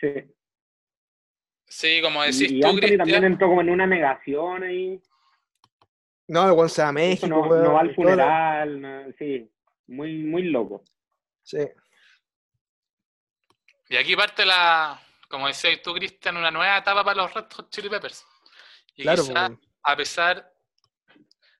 [0.00, 0.08] Sí.
[1.66, 5.00] Sí, como decís y tú, Anthony también entró como en una negación ahí.
[6.28, 9.12] no, el weón se va a Eso México, no, weón, no va al funeral, no-
[9.18, 9.50] sí,
[9.86, 10.82] muy, muy loco.
[11.42, 11.58] Sí,
[13.88, 15.00] Y aquí parte la,
[15.34, 18.24] como decías tú, Cristian, una nueva etapa para los Red Hot Chili Peppers.
[18.94, 19.50] Y claro, quizá,
[19.82, 20.48] a pesar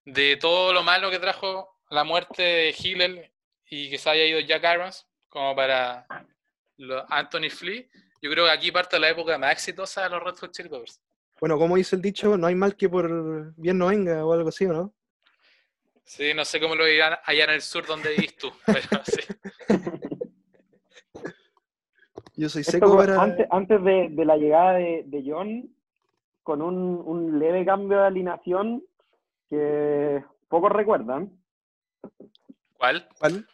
[0.04, 3.32] de todo lo malo que trajo la muerte de Hillel
[3.68, 6.06] y que se haya ido Jack Irons, como para
[7.08, 7.82] Anthony Flea,
[8.22, 11.00] yo creo que aquí parte la época más exitosa de los Red Hot Chili Peppers.
[11.40, 14.50] Bueno, como dice el dicho, no hay mal que por bien no venga o algo
[14.50, 14.94] así, ¿o ¿no?
[16.04, 19.20] Sí, no sé cómo lo dirán allá en el sur donde vivís tú, pero sí.
[22.36, 23.22] Yo soy Esto seco fue para...
[23.22, 25.70] antes, antes de, de la llegada de, de John,
[26.42, 28.82] con un, un leve cambio de alineación
[29.48, 31.30] que pocos recuerdan.
[32.76, 33.08] ¿Cuál?
[33.18, 33.46] ¿Cuál?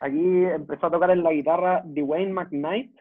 [0.00, 2.96] Aquí empezó a tocar en la guitarra Dwayne McKnight,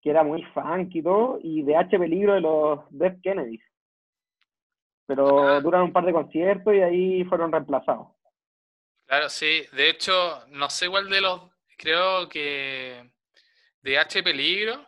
[0.00, 3.62] que era muy funky y todo, y de H Peligro de los Death Kennedys.
[5.06, 5.60] Pero Ah.
[5.60, 8.08] duraron un par de conciertos y ahí fueron reemplazados.
[9.06, 9.62] Claro, sí.
[9.72, 10.12] De hecho,
[10.48, 11.40] no sé cuál de los,
[11.78, 13.10] creo que
[13.86, 14.84] de H Peligro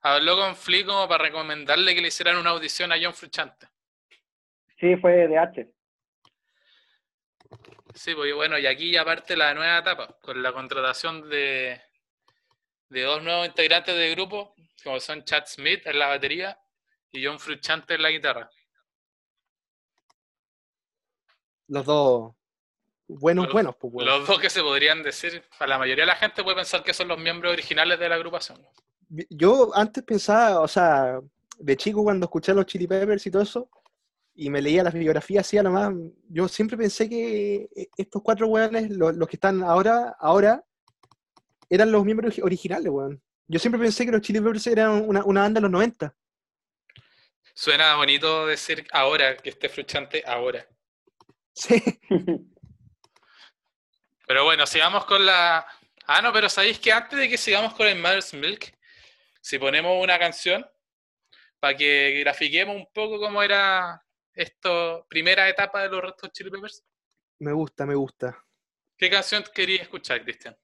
[0.00, 3.68] habló con Flea como para recomendarle que le hicieran una audición a John Frusciante.
[4.80, 5.72] Sí, fue de H.
[7.94, 11.80] Sí, pues bueno, y aquí ya parte la nueva etapa, con la contratación de,
[12.88, 16.58] de dos nuevos integrantes del grupo, como son Chad Smith en la batería
[17.12, 18.50] y John Frusciante en la guitarra.
[21.68, 22.34] Los dos
[23.18, 24.08] buenos, Los- buenos, pues, weón.
[24.08, 26.94] Los dos que se podrían decir, para la mayoría de la gente puede pensar que
[26.94, 28.58] son los miembros originales de la agrupación.
[29.30, 31.20] Yo antes pensaba, o sea,
[31.58, 33.68] de chico cuando escuché a los Chili Peppers y todo eso,
[34.34, 35.92] y me leía las biografías así a lo más,
[36.28, 40.64] yo siempre pensé que eh, estos cuatro weones, lo- los, que están ahora, ahora,
[41.68, 43.22] eran los miembros ori- originales, weón.
[43.46, 46.14] Yo siempre pensé que los Chili Peppers eran una, una banda de los 90.
[47.54, 50.66] Suena bonito decir ahora que esté Frusciante ahora.
[51.52, 51.82] Sí.
[54.32, 55.66] Pero bueno, sigamos con la.
[56.06, 58.74] Ah, no, pero sabéis que antes de que sigamos con el Mother's Milk,
[59.42, 60.66] si ponemos una canción
[61.60, 66.48] para que grafiquemos un poco cómo era esto, primera etapa de los Red Hot Chili
[66.50, 66.82] Peppers,
[67.40, 68.42] Me gusta, me gusta.
[68.96, 70.56] ¿qué canción querías escuchar, Cristian?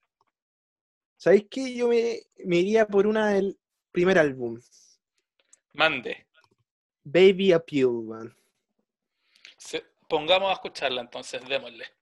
[1.18, 1.74] ¿Sabéis qué?
[1.74, 3.59] Yo me, me iría por una del
[3.92, 4.59] primer álbum,
[5.74, 6.26] Mande.
[7.04, 8.35] Baby Appeal.
[9.59, 11.97] Se- pongamos a escucharla entonces, démosle.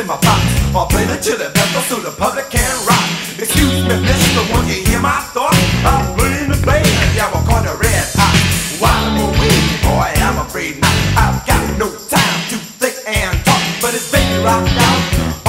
[0.00, 0.40] In my box.
[0.72, 3.04] I'll play the chili pepper so the public can rock.
[3.36, 5.60] Excuse me, mister, won't you hear my thoughts?
[5.84, 8.32] I'm playing the band, yeah, we're called the red hot.
[8.80, 9.20] While I'm
[9.84, 10.96] boy, I'm afraid not.
[11.20, 15.00] I've got no time to think and talk, but it's baby rocked out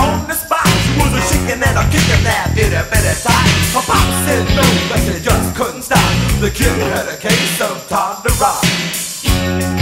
[0.03, 0.67] on the spot.
[0.99, 3.47] Was a shaking and a kicking that a bit of time.
[3.71, 6.11] Her pop said no, but she just couldn't stop.
[6.43, 9.80] The kid had a case of Todd the Rock.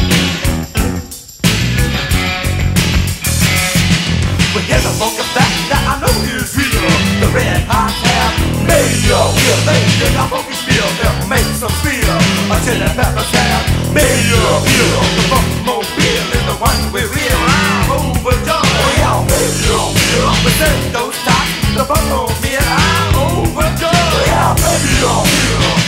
[4.69, 6.93] Here's a funk effect that I know is real.
[7.25, 8.31] The red hot tab
[8.69, 9.57] made you feel.
[9.65, 12.17] They did a funky feel that makes them feel.
[12.53, 15.01] A chili pepper tab made you feel.
[15.17, 17.39] The funk mobile is the one we real.
[17.49, 18.45] I'm overjoyed.
[18.45, 20.29] Oh yeah, made you feel.
[20.45, 21.49] Present those tops.
[21.73, 22.61] The funk mobile.
[22.61, 23.89] I'm overjoyed.
[23.89, 25.78] Oh yeah, made you feel.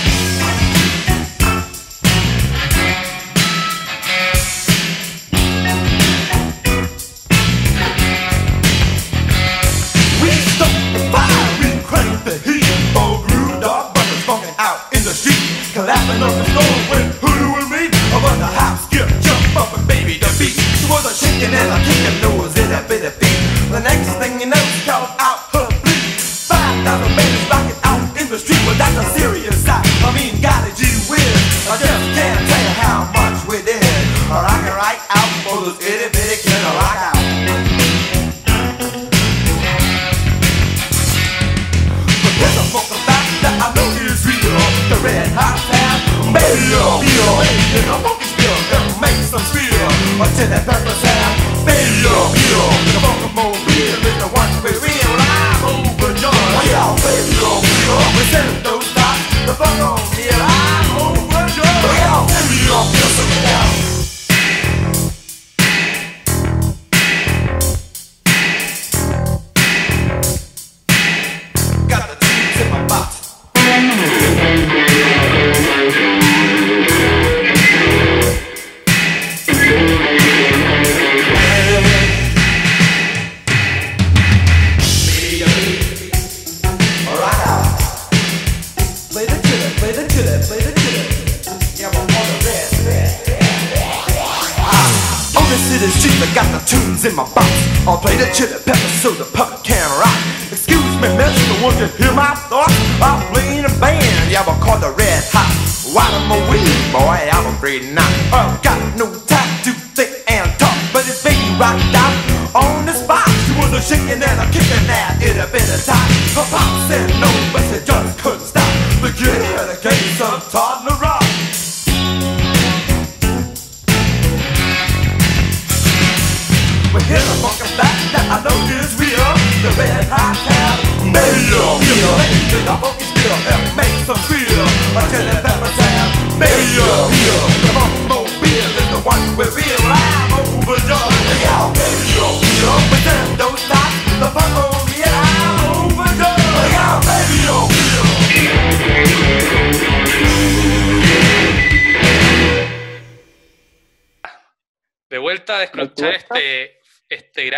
[15.91, 19.83] Collapsing on the floor when Hoodoo and me about the house, skip, jump up and
[19.83, 20.55] baby the beat.
[20.55, 23.35] She was a shaking and a kicking nose in a bit of beat.
[23.75, 24.60] The next thing you know,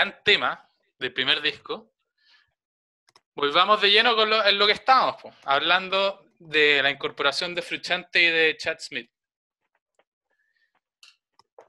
[0.03, 1.89] gran tema del primer disco.
[3.35, 7.61] Volvamos de lleno con lo, en lo que estamos, po, hablando de la incorporación de
[7.61, 9.09] Fruchante y de Chad Smith.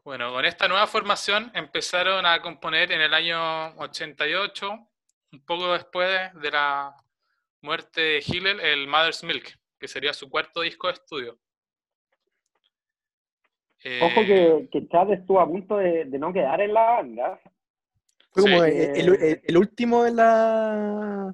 [0.03, 4.71] Bueno, con esta nueva formación empezaron a componer en el año 88,
[5.33, 6.93] un poco después de la
[7.63, 11.39] muerte de Hillel, el Mother's Milk, que sería su cuarto disco de estudio.
[14.03, 17.41] Ojo Eh, que, que Chad estuvo a punto de, de no quedar en la banda.
[18.35, 18.71] Fue como Sí.
[18.71, 21.33] el, el- el- el último en la.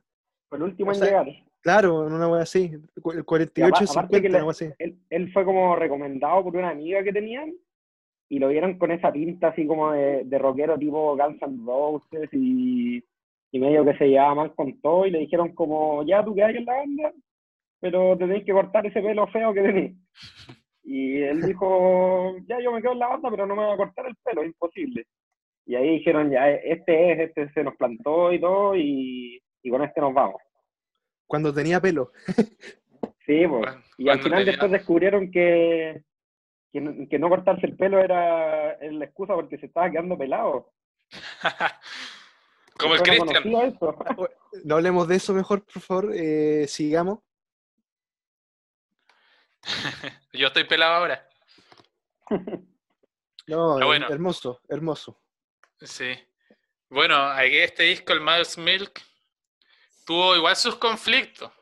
[0.48, 1.26] Fue el último O en sea, llegar.
[1.62, 2.70] Claro, en una wea así.
[2.72, 4.66] El Y 48, apa- aparte que 50, le- algo así.
[4.78, 7.52] él, él fue como recomendado por una amiga que tenían
[8.28, 12.28] y lo vieron con esa pinta así como de, de rockero tipo Guns N' Roses
[12.32, 13.02] y,
[13.52, 16.54] y medio que se llevaba mal con todo y le dijeron como, ya tú quedas
[16.54, 17.12] en la banda,
[17.80, 19.96] pero te tenés que cortar ese pelo feo que tenés.
[20.82, 23.76] Y él dijo, ya yo me quedo en la banda, pero no me voy a
[23.76, 25.04] cortar el pelo, es imposible.
[25.66, 29.82] Y ahí dijeron, ya, este es, este se nos plantó y todo, y, y con
[29.84, 30.40] este nos vamos.
[31.26, 32.12] Cuando tenía pelo.
[33.26, 33.64] Sí, pues.
[33.96, 36.02] Y al final tenía- después descubrieron que,
[36.72, 40.72] que, no, que no cortarse el pelo era, la excusa porque se estaba quedando pelado.
[42.76, 43.04] Como el Yo
[44.64, 46.10] no hablemos de eso mejor, por favor.
[46.12, 47.20] eh, sigamos.
[50.32, 51.28] Yo estoy pelado ahora.
[53.46, 54.08] No, bueno.
[54.08, 55.20] hermoso, hermoso.
[55.82, 56.18] Sí.
[56.88, 59.00] Bueno, aquí este disco, el Mother's Milk,
[60.04, 61.52] tuvo igual sus conflictos,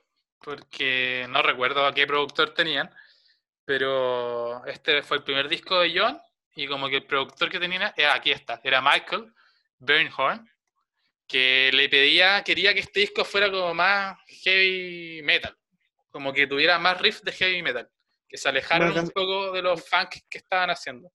[0.41, 2.91] porque no recuerdo a qué productor tenían,
[3.65, 6.21] pero este fue el primer disco de John,
[6.55, 9.33] y como que el productor que tenía, eh, aquí está, era Michael
[9.79, 10.51] Bernhorn,
[11.27, 15.57] que le pedía, quería que este disco fuera como más heavy metal,
[16.11, 17.89] como que tuviera más riff de heavy metal,
[18.27, 21.13] que se alejaran Más un poco de los funk que estaban haciendo.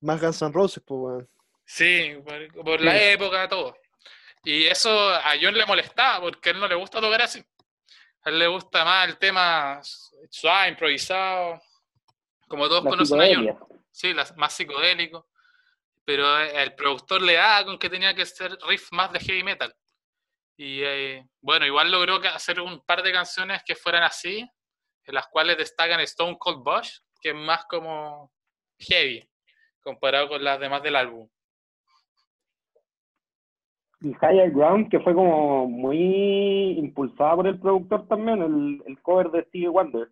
[0.00, 1.26] Más Guns N' Roses, pues.
[1.66, 3.76] Sí, por, por la época, todo.
[4.44, 7.44] Y eso a John le molestaba porque a él no le gusta tocar así.
[8.22, 9.80] A él le gusta más el tema
[10.30, 11.60] suave, improvisado,
[12.48, 13.58] como todos La conocen a John.
[13.90, 15.28] Sí, las- más psicodélico.
[16.04, 19.42] Pero eh, el productor le daba con que tenía que ser riff más de heavy
[19.42, 19.74] metal.
[20.56, 24.48] Y eh, bueno, igual logró hacer un par de canciones que fueran así,
[25.04, 28.32] en las cuales destacan Stone Cold Bush, que es más como
[28.78, 29.28] heavy,
[29.80, 31.28] comparado con las demás del álbum.
[34.06, 39.30] Y Higher Ground, que fue como muy impulsada por el productor también, el, el cover
[39.30, 40.08] de Stevie Wonder.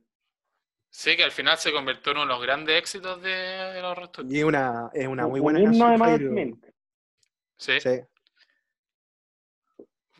[0.90, 3.96] Sí, que al final se convirtió en uno de los grandes éxitos de, de los
[3.96, 4.26] Red Hot.
[4.30, 6.60] Y es una, es una muy buena canción.
[7.56, 7.80] Sí.
[7.80, 8.00] Sí.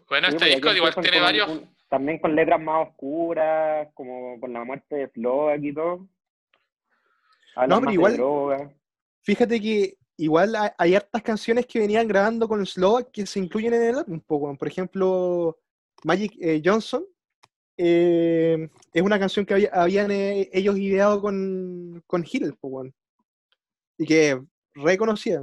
[0.08, 1.48] Bueno, Sí, este porque disco igual tiene con varios.
[1.48, 6.08] un- también con letras más oscuras, como con la muerte de Flock y todo.
[7.56, 8.70] Hablan No, pero igual- droga.
[9.22, 13.74] Fíjate que igual hay, hay hartas canciones que venían grabando con Slovak que se incluyen
[13.74, 14.20] en el álbum.
[14.20, 15.59] Por ejemplo,
[16.05, 17.05] Magic eh, Johnson
[17.77, 22.94] eh, es una canción que había- habían eh, ellos ideado con, con Hill, po, weón.
[23.98, 24.40] y que
[24.74, 25.40] reconocía.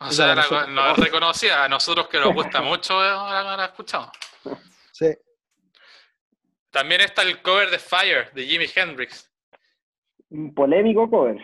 [0.00, 1.64] O sea, la- no es reconocida.
[1.64, 4.10] A nosotros que nos gusta mucho, la, la escuchamos.
[4.92, 5.14] Sí.
[6.70, 9.30] También está el cover de Fire de Jimi Hendrix.
[10.30, 11.36] Un polémico cover.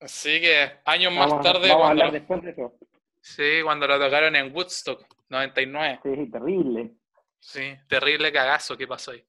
[0.00, 2.74] Así que años más Vamos, a- tarde, vamos a cuando, hablar después de eso.
[3.20, 6.00] sí, cuando lo tocaron en Woodstock 99.
[6.02, 6.90] Sí, terrible.
[7.38, 9.24] Sí, terrible cagazo que pasó ahí.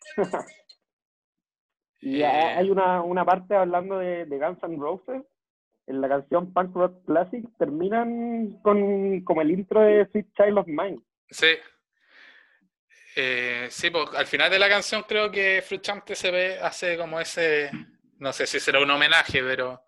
[2.00, 2.26] Y Eh.
[2.26, 5.22] ha- hay una, una parte hablando de, de Guns N' Roses,
[5.86, 10.66] en la canción Punk Rock Classic, terminan con como el intro de Sweet Child of
[10.66, 10.98] Mine.
[11.30, 11.54] Sí.
[13.16, 17.18] Eh, sí, pues al final de la canción creo que Fruchante se ve, hace como
[17.18, 17.70] ese,
[18.18, 19.82] no sé si será un homenaje, pero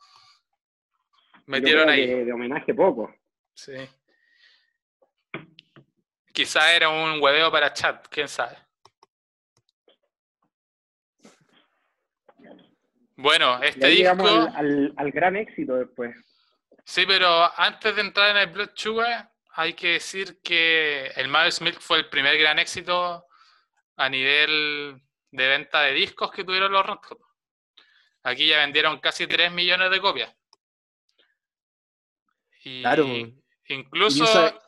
[1.46, 2.06] metieron ahí.
[2.24, 3.14] de homenaje poco.
[3.54, 3.74] Sí.
[6.32, 8.56] Quizá era un hueveo para chat, quién sabe.
[13.16, 16.14] Bueno, este disco, al, al, al gran éxito después.
[16.84, 21.60] sí, pero antes de entrar en el Blood Sugar, hay que decir que el Mother's
[21.60, 23.26] Milk fue el primer gran éxito
[23.96, 25.02] a nivel
[25.32, 27.27] de venta de discos que tuvieron los Red Hot.
[28.24, 30.34] Aquí ya vendieron casi 3 millones de copias.
[32.64, 33.06] Y Claro.
[33.68, 34.58] incluso esa-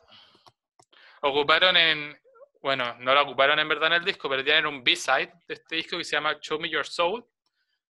[1.21, 2.19] ocuparon en,
[2.61, 5.75] bueno, no lo ocuparon en verdad en el disco, pero tienen un B-side de este
[5.75, 7.25] disco que se llama Show Me Your Soul,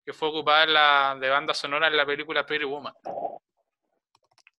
[0.03, 2.93] que fue ocupada la, de banda sonora en la película Pretty Woman.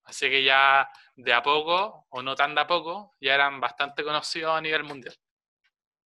[0.05, 4.03] Así que ya de a poco, o no tan de a poco, ya eran bastante
[4.05, 5.14] conocidos a nivel mundial.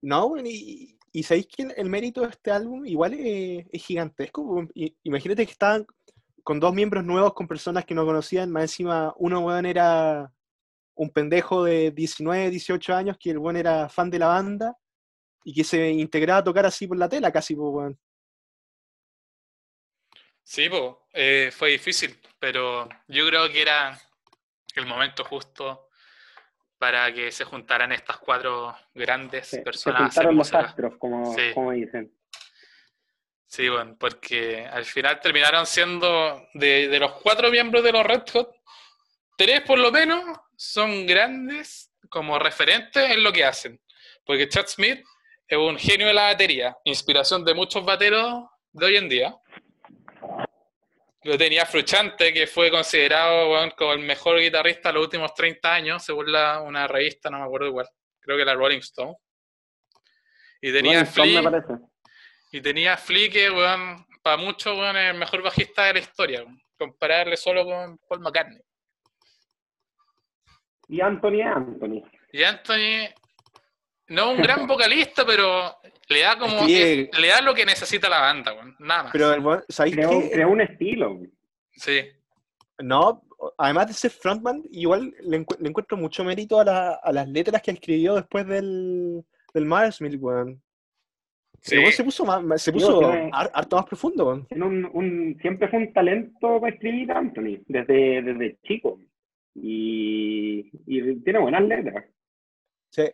[0.03, 4.68] No, y, y sabéis que el, mérito de este álbum igual es, es gigantesco.
[5.02, 5.86] Imagínate que estaban
[6.42, 10.30] con dos miembros nuevos, con personas que no conocían, más encima uno weón era
[10.94, 14.76] un pendejo de 19, 18 años que el buen era fan de la banda
[15.42, 17.98] y que se integraba a tocar así por la tela casi, pues, weón.
[20.42, 23.98] Sí, po, eh, fue difícil, pero yo creo que era
[24.74, 25.86] el momento justo
[26.79, 30.03] para que se juntaran estas cuatro grandes Se, se personas.
[30.03, 31.53] juntaron los astros, como, Sí.
[31.55, 32.12] como dicen.
[33.47, 38.22] Sí, bueno, porque al final terminaron siendo de, de los cuatro miembros de los Red
[38.33, 38.51] Hot,
[39.37, 40.22] tres por lo menos
[40.57, 43.81] son grandes como referentes en lo que hacen.
[44.24, 45.03] Porque Chad Smith
[45.47, 49.35] es un genio de la batería, inspiración de muchos bateros de hoy en día.
[51.27, 55.74] Yo tenía Fruchante, que fue considerado weón, como el mejor guitarrista de los últimos 30
[55.74, 57.89] años, según la, una revista, no me acuerdo igual,
[58.20, 59.16] creo que la Rolling Stone.
[60.61, 61.79] Y tenía Rolling Stone, me
[62.53, 66.45] y tenía Flea que, weón, para muchos, weón, es el mejor bajista de la historia.
[66.79, 68.62] Compararle solo con Paul McCartney.
[70.87, 72.05] Y Anthony Anthony.
[72.31, 73.12] Y Anthony,
[74.07, 75.77] no un gran vocalista, pero
[76.09, 79.12] le da como Es que- le da lo que necesita la banda, weón, nada más.
[79.12, 81.20] Pero el buen- ¿sabéis Creó, un estilo.
[81.72, 82.00] sí,
[82.78, 83.22] No,
[83.59, 87.26] además de ser frontman, igual le, encu- le encuentro mucho mérito a, la- a las
[87.28, 90.62] letras que escribió después del, del Marsmill, weón.
[91.61, 91.90] sí.
[91.92, 94.46] Se puso, más, se puso tiene- harto más profundo, weón.
[94.46, 99.00] Tiene un, un- siempre fue un talento para escribir Anthony, desde, desde chico.
[99.54, 102.04] Y, y tiene buenas letras.
[102.90, 103.04] Sí.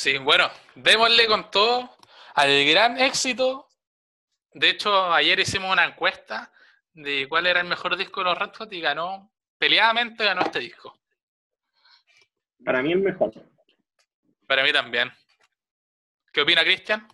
[0.00, 1.94] Sí, bueno, démosle con todo
[2.34, 3.68] al gran éxito.
[4.54, 6.50] De hecho, ayer hicimos una encuesta
[6.94, 10.60] de cuál era el mejor disco de los Red Hot y ganó, peleadamente ganó este
[10.60, 10.98] disco.
[12.64, 13.30] Para mí el mejor.
[14.46, 15.12] Para mí también.
[16.32, 17.06] ¿Qué opina Cristian?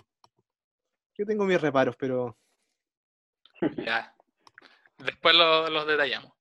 [1.18, 2.38] Yo tengo mis reparos, pero
[3.78, 4.14] Ya.
[4.98, 6.32] Después lo- los detallamos.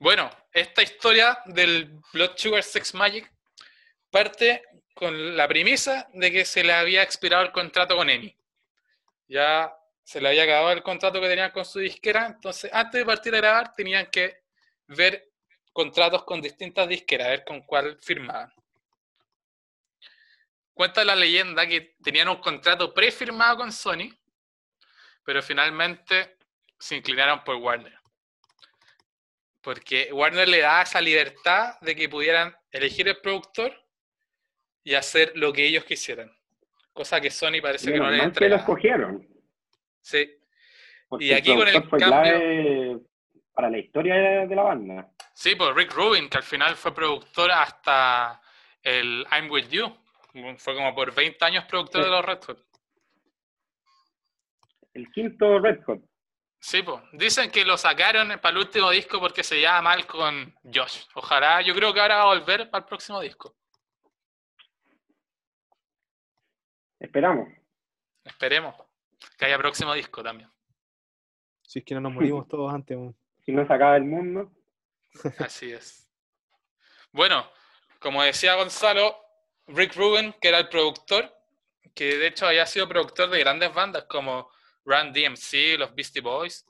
[0.00, 3.32] Bueno, esta historia del Blood Sugar Sex Magic
[4.10, 4.60] parte
[4.94, 8.34] con la premisa de que se le había expirado el contrato con EMI.
[9.26, 9.74] Ya
[10.04, 13.34] se le había acabado el contrato que tenían con su disquera, entonces antes de partir
[13.34, 14.42] a grabar tenían que
[14.86, 15.32] ver
[15.72, 18.52] contratos con distintas disqueras, a ver con cuál firmaban.
[20.72, 24.10] Cuenta la leyenda que tenían un contrato prefirmado con Sony,
[25.24, 26.36] pero finalmente
[26.78, 27.98] se inclinaron por Warner.
[29.60, 33.83] Porque Warner le da esa libertad de que pudieran elegir el productor
[34.84, 36.30] y hacer lo que ellos quisieran.
[36.92, 38.56] Cosa que Sony parece que no le mal que lo entrega.
[38.56, 39.26] escogieron.
[40.00, 40.30] Sí,
[41.08, 42.98] porque Y aquí con el fue cambio- clave
[43.54, 44.14] para la historia
[44.46, 45.10] de, la banda.
[45.32, 48.40] sí, pues Rick Rubin, que al final fue productor hasta
[48.82, 49.96] el I'm With You.
[50.58, 52.08] Fue como por 20 años productor Sí.
[52.08, 52.64] de los Red Hot.
[54.92, 56.00] El quinto Red Hot.
[56.60, 57.00] Sí, pues.
[57.12, 61.04] Dicen que lo sacaron para el último disco porque se lleva mal con Josh.
[61.14, 63.54] Ojalá, yo creo que ahora va a volver para el próximo disco.
[67.04, 67.48] Esperamos.
[68.24, 68.74] Esperemos
[69.36, 70.50] que haya próximo disco también.
[71.62, 72.98] si es que no nos morimos todos antes.
[73.44, 74.50] Si no se acaba el mundo.
[75.38, 76.08] Así es.
[77.12, 77.46] Bueno,
[77.98, 79.14] como decía Gonzalo,
[79.66, 81.30] Rick Rubin, que era el productor,
[81.94, 84.48] que de hecho había sido productor de grandes bandas como
[84.86, 86.64] Run DMC, los Beastie Boys,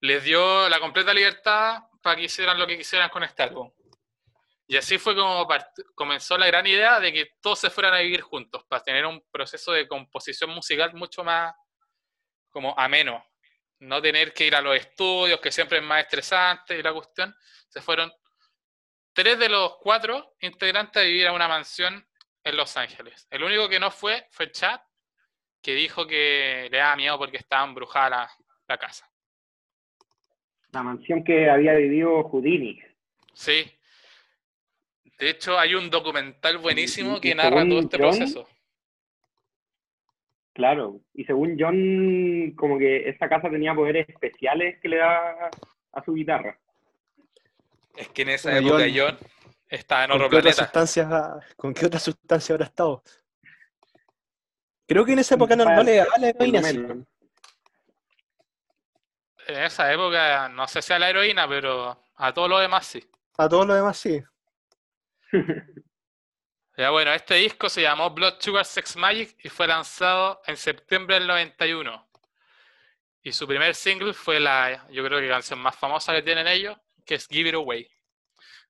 [0.00, 3.72] les dio la completa libertad para que hicieran lo que quisieran con este álbum.
[4.66, 5.46] Y así fue como
[5.94, 9.22] comenzó la gran idea de que todos se fueran a vivir juntos, para tener un
[9.30, 11.54] proceso de composición musical mucho más
[12.48, 13.24] como ameno.
[13.80, 17.34] No tener que ir a los estudios, que siempre es más estresante y la cuestión.
[17.68, 18.12] Se fueron
[19.12, 22.06] tres de los cuatro integrantes a vivir a una mansión
[22.44, 23.26] en Los Ángeles.
[23.30, 24.80] El único que no fue fue Chad,
[25.60, 28.30] que dijo que le daba miedo porque estaba embrujada la,
[28.68, 29.08] la casa.
[30.70, 32.80] La mansión que había vivido Houdini.
[33.34, 33.70] Sí.
[35.22, 38.48] De hecho, hay un documental buenísimo y que narra todo este John, proceso.
[40.52, 40.98] Claro.
[41.14, 45.48] Y según John, como que esa casa tenía poderes especiales que le da
[45.92, 46.58] a su guitarra.
[47.94, 49.28] Es que en esa Bueno, época John, John
[49.68, 50.64] estaba en ¿Con otro qué, otra planeta.
[50.64, 51.08] sustancia,
[51.56, 53.04] ¿Con qué otra sustancia habrá estado?
[54.88, 56.68] Creo que en esa época no, no le daba la lo heroína.
[56.68, 57.06] En
[59.46, 63.08] esa época, no sé si a la heroína, pero a todo lo demás sí.
[63.38, 64.20] A todos los demás sí.
[66.76, 71.16] Ya bueno, este disco se llamó Blood Sugar Sex Magic y fue lanzado en septiembre
[71.16, 72.08] del 91.
[73.22, 76.48] Y su primer single fue la, yo creo que la canción más famosa que tienen
[76.48, 77.90] ellos, que es Give It Away,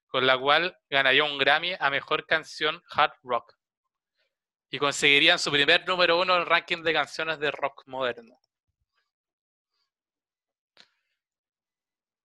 [0.09, 3.57] con la cual ganaría un Grammy a Mejor Canción Hard Rock.
[4.69, 8.37] Y conseguirían su primer número uno en el ranking de canciones de rock moderno.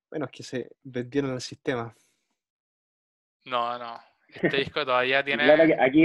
[0.09, 1.93] Bueno, es que se vendieron el sistema.
[3.45, 4.06] No, no.
[4.27, 5.43] Este disco todavía tiene.
[5.43, 6.03] Claro que aquí,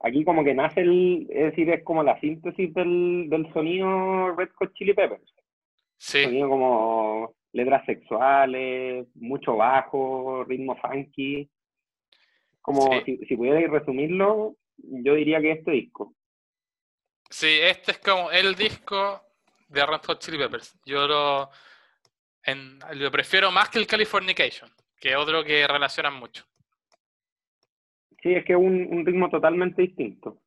[0.00, 4.50] aquí como que nace el, es decir, es como la síntesis del, del sonido Red
[4.56, 5.34] Hot Chili Peppers.
[5.96, 11.48] Sí, Sonido como letras sexuales, mucho bajo, ritmo funky.
[12.60, 13.02] Como Sí.
[13.04, 16.14] si, si pudierais resumirlo, yo diría que este disco.
[17.30, 19.22] sí, este es como el disco
[19.68, 20.78] de Red Hot Chili Peppers.
[20.84, 21.50] Yo lo,
[22.44, 24.70] en- lo prefiero más que el Californication,
[25.00, 26.44] que es otro que relacionan mucho.
[28.22, 30.40] Sí, es que es un, un ritmo totalmente distinto.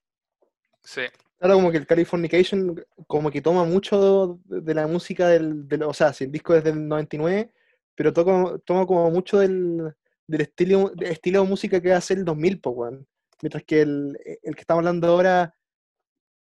[0.84, 1.02] Sí,
[1.38, 5.84] Claro, como que el Californication como que toma mucho de, de la música del, del-
[5.84, 7.52] O sea, si el disco es del 99,
[7.96, 9.94] pero toca- toma como mucho del,
[10.28, 13.08] del estilo, del estilo de música que hace el 2000, pues, weón.
[13.42, 15.56] Mientras que el, el que estamos hablando ahora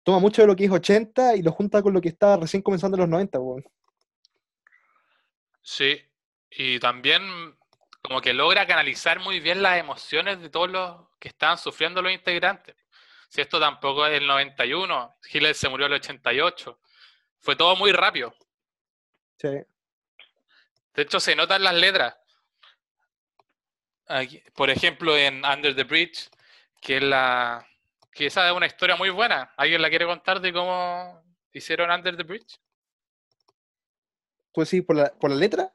[0.04, 2.64] toma mucho de lo que es 80 y lo junta con lo que estaba recién
[2.64, 3.66] comenzando en los 90, weón.
[5.62, 5.98] sí.
[6.58, 7.22] Y también
[8.08, 12.12] como que logra canalizar muy bien las emociones de todos los que estaban sufriendo los
[12.12, 12.76] integrantes.
[13.30, 16.80] Si esto tampoco es el 91, Hitler se murió el 88.
[17.40, 18.36] Fue todo muy rápido.
[19.38, 19.50] Sí.
[20.94, 22.16] De hecho, se notan las letras.
[24.08, 26.30] Aquí, por ejemplo, en Under the Bridge,
[26.80, 27.68] que es la.
[28.12, 29.54] que esa es una historia muy buena.
[29.58, 32.60] ¿Alguien la quiere contar de cómo hicieron Under the Bridge?
[34.54, 35.75] Pues sí, por la, por la letra.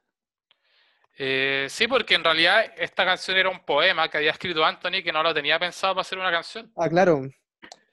[1.17, 5.11] Eh, sí, porque en realidad esta canción era un poema que había escrito Anthony que
[5.11, 6.71] no lo tenía pensado para hacer una canción.
[6.75, 7.21] Ah, claro.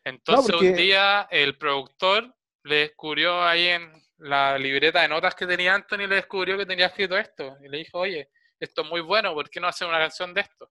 [0.05, 5.47] Entonces porque- un día el productor le descubrió ahí en la libreta de notas que
[5.47, 7.57] tenía Anthony, le descubrió que tenía escrito esto.
[7.63, 10.41] Y le dijo, oye, esto es muy bueno, ¿por qué no hacer una canción de
[10.41, 10.71] esto?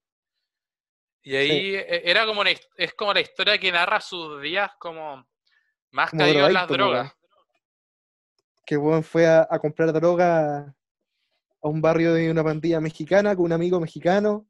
[1.21, 5.27] Y ahí e- era como una es como la historia que narra sus días como
[5.91, 7.13] más caído en las drogas.
[8.65, 10.73] Que weón fue a, a comprar droga
[11.67, 14.45] a un barrio de una pandilla mexicana con un amigo mexicano.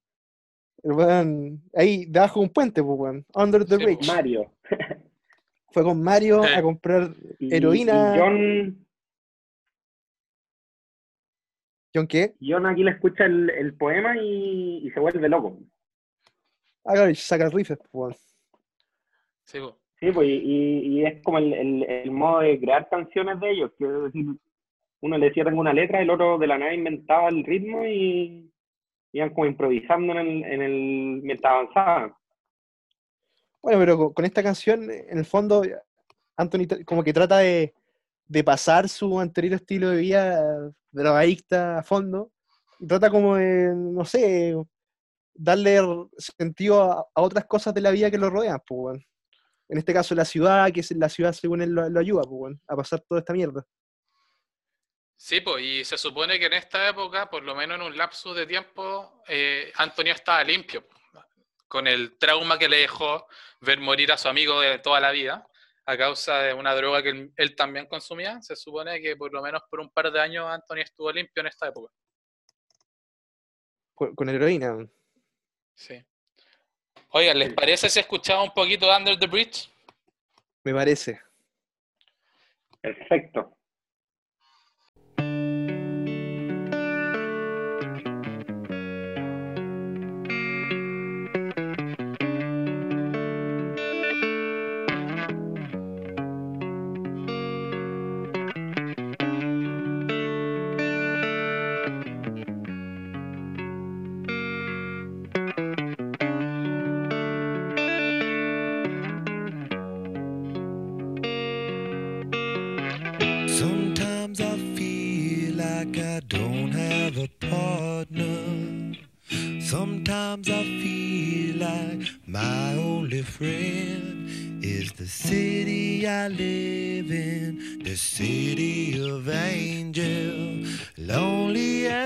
[1.73, 3.23] Ahí debajo de un puente, pues.
[3.33, 4.07] Under the Sí, bridge.
[4.07, 4.51] Mario.
[5.71, 8.15] Fue con Mario a comprar Y, Heroína.
[8.15, 8.87] y John,
[11.93, 12.35] ¿John qué?
[12.41, 15.57] John aquí le escucha el, el poema y, y se vuelve loco.
[16.85, 18.17] Ah, claro, y saca el rifle, pues.
[19.45, 19.77] Sí, po.
[19.99, 23.71] Sí, pues, y, y es como el, el, el modo de crear canciones de ellos,
[23.79, 24.25] que es decir,
[25.01, 28.51] uno le decía tengo una letra, el otro de la nada inventaba el ritmo y
[29.13, 32.13] iban como improvisando en el, en el mientras avanzaban.
[33.61, 35.63] Bueno, pero con, esta canción, en el fondo,
[36.37, 37.73] Anthony como que trata de,
[38.27, 42.31] de pasar su anterior estilo de vida drogadicta a fondo.
[42.79, 44.55] Y trata como de, no sé,
[45.33, 45.79] darle
[46.17, 48.99] sentido a, otras cosas de la vida que lo rodean, pues.
[49.69, 52.75] En este caso, la ciudad, que es la ciudad según él lo, ayuda, pues, a
[52.75, 53.65] pasar toda esta mierda.
[55.19, 58.35] Sí, pues, y se supone que en esta época, por lo menos en un lapso
[58.35, 60.87] de tiempo, eh, Antonio estaba limpio,
[61.67, 63.27] con el trauma que le dejó
[63.61, 65.45] ver morir a su amigo de toda la vida,
[65.87, 68.39] a causa de una droga que él, él también consumía.
[68.43, 71.47] Se supone que por lo menos por un par de años Antonio estuvo limpio en
[71.47, 71.91] esta época.
[73.95, 74.87] Con, con heroína.
[75.73, 76.05] Sí.
[77.09, 79.67] Oigan, ¿les parece si escuchamos un poquito de Under the Bridge?
[80.63, 81.19] Me parece.
[82.79, 83.56] Perfecto.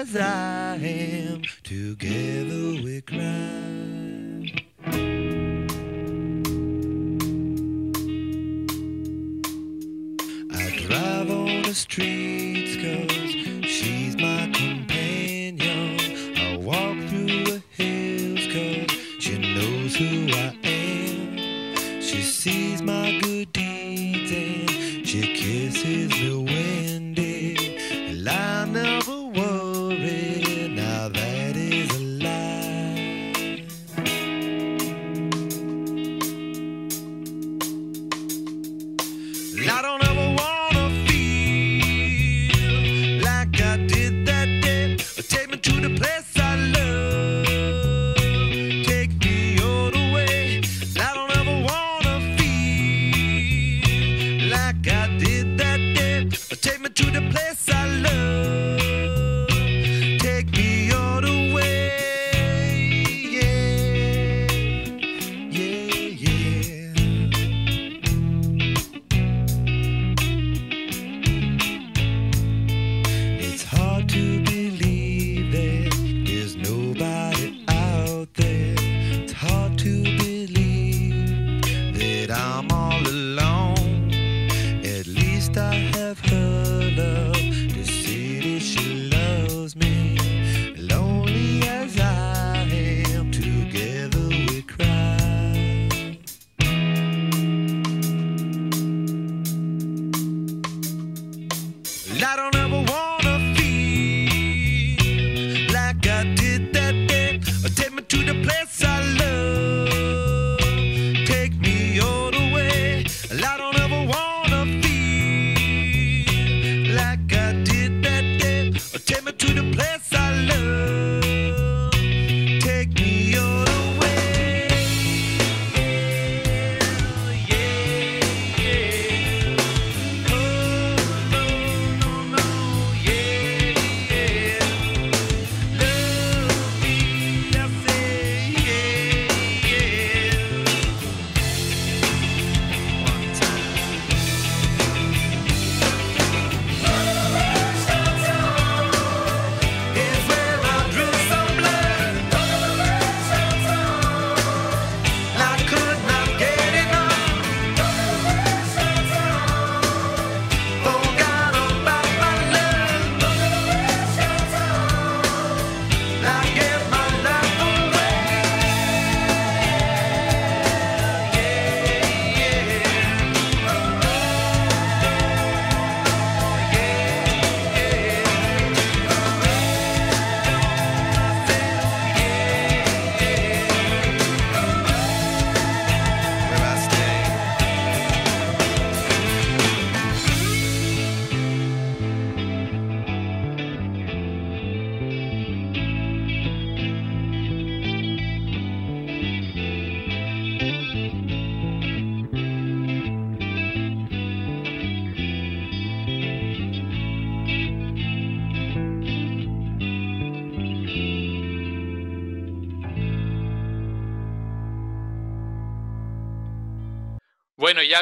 [0.01, 3.60] As I am, together we cry.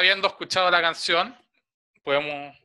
[0.00, 1.36] Habiendo escuchado la canción,
[2.02, 2.56] podemos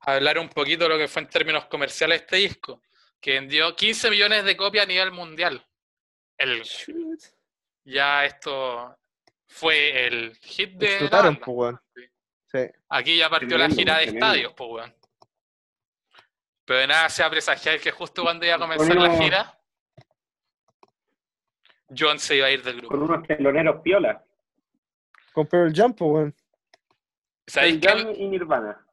[0.00, 2.82] hablar un poquito de lo que fue en términos comerciales este disco,
[3.20, 5.64] que vendió 15 millones de copias a nivel mundial.
[6.36, 6.62] El,
[7.84, 8.96] ya esto
[9.46, 11.82] fue el hit de la banda.
[12.46, 12.60] Sí.
[12.88, 14.26] Aquí ya partió la gira de tremendo.
[14.26, 14.94] estadios, pues, weón.
[16.64, 19.58] Pero de nada se a presagiar que justo cuando iba a comenzar la gira,
[21.96, 22.88] John se iba a ir del grupo.
[22.88, 24.24] Con unos teloneros piola.
[25.32, 26.34] Con Pearl Jam, po, weón.
[27.50, 28.86] ¿Sabéis quién, Jam y Nirvana.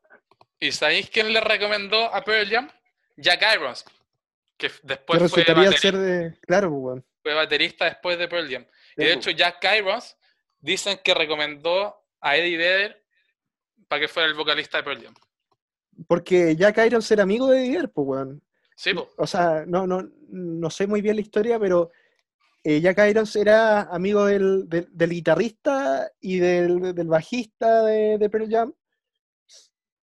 [0.59, 2.69] ¿Y sabéis quién le recomendó a Pearl Jam?
[3.15, 3.85] Jack Irons,
[4.57, 6.37] que después fue, resultaría bateri- ser de.
[6.41, 7.05] Claro, weón.
[7.23, 8.65] fue baterista después de Pearl Jam.
[8.95, 10.17] Y de hecho, Jack Irons
[10.59, 13.03] dicen que recomendó a Eddie Vedder
[13.87, 15.13] para que fuera el vocalista de Pearl Jam.
[16.07, 18.41] Porque Jack Irons era amigo de Didier, po, weón.
[18.75, 19.09] Sí, po.
[19.17, 21.91] O sea, no, no, no sé muy bien la historia, pero
[22.70, 28.30] eh, Jack Irons era amigo del, del- del guitarrista y del, del bajista de, de
[28.30, 28.74] Pearl Jam.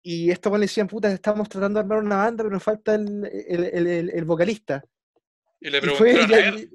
[0.02, 3.24] Y estos le decían, puta, estamos tratando de armar una banda, pero nos falta el,
[3.46, 4.82] el- el- el- el vocalista.
[5.60, 6.70] Y le Y fue, preguntaron a Ya- él.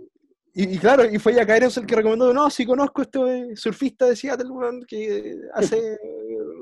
[0.54, 4.06] y, y claro, y fue Jack Irons el que recomendó, no, si conozco este surfista
[4.06, 4.48] de Seattle,
[4.88, 5.98] que hace...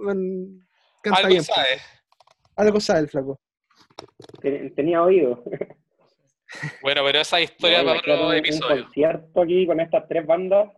[0.06, 0.66] weón,
[1.04, 1.44] canta Algo bien".
[1.44, 1.68] sabe.
[2.56, 3.40] Algo sabe el flaco.
[4.42, 5.44] Ten- Tenía oído.
[6.82, 8.76] Bueno, pero esa historia No, para otro un- episodio.
[8.76, 10.70] Un concierto aquí con estas tres bandas.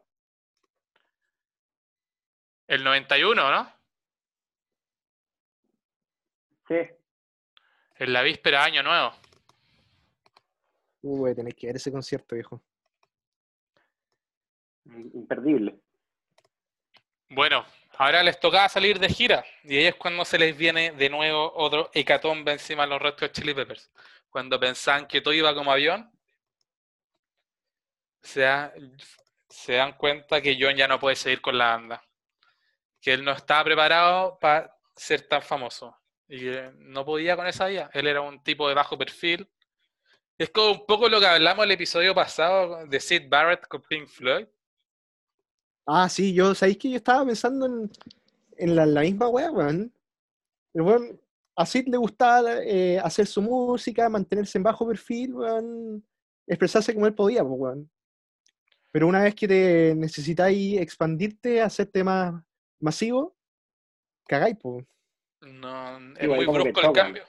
[2.68, 3.72] El 91, ¿no?
[6.68, 6.76] Sí.
[7.98, 9.12] En la víspera de Año Nuevo.
[11.04, 12.62] Uh, a tener que ver ese concierto, viejo.
[15.14, 15.80] Imperdible.
[17.30, 17.66] Bueno,
[17.98, 21.52] ahora les tocaba salir de gira y ahí es cuando se les viene de nuevo
[21.56, 23.92] otro hecatombe encima de los Red Hot Chili Peppers.
[24.30, 26.12] Cuando pensaban que todo iba como avión,
[28.22, 28.74] se, da-
[29.50, 32.04] se dan cuenta que John ya no puede seguir con la banda.
[33.02, 35.96] Que él no estaba preparado para ser tan famoso.
[36.28, 37.90] Y que no podía con esa vida.
[37.94, 39.50] Él era un tipo de bajo perfil.
[40.38, 44.08] Es como un poco lo que hablamos el episodio pasado de Sid Barrett con Pink
[44.08, 44.48] Floyd.
[45.86, 47.92] Ah, sí, yo, ¿sabéis que yo estaba pensando en,
[48.58, 49.94] en la, la misma wea, weón?
[50.74, 51.22] El weón,
[51.56, 56.06] a Sid le gustaba eh, hacer su música, mantenerse en bajo perfil, weón,
[56.48, 57.92] expresarse como él podía, pues, weón.
[58.92, 62.42] Pero una vez que te necesitáis expandirte, hacerte más
[62.80, 63.36] masivo,
[64.26, 64.86] cagáis, pues.
[65.42, 67.24] No, es Igual muy brusco el cambio.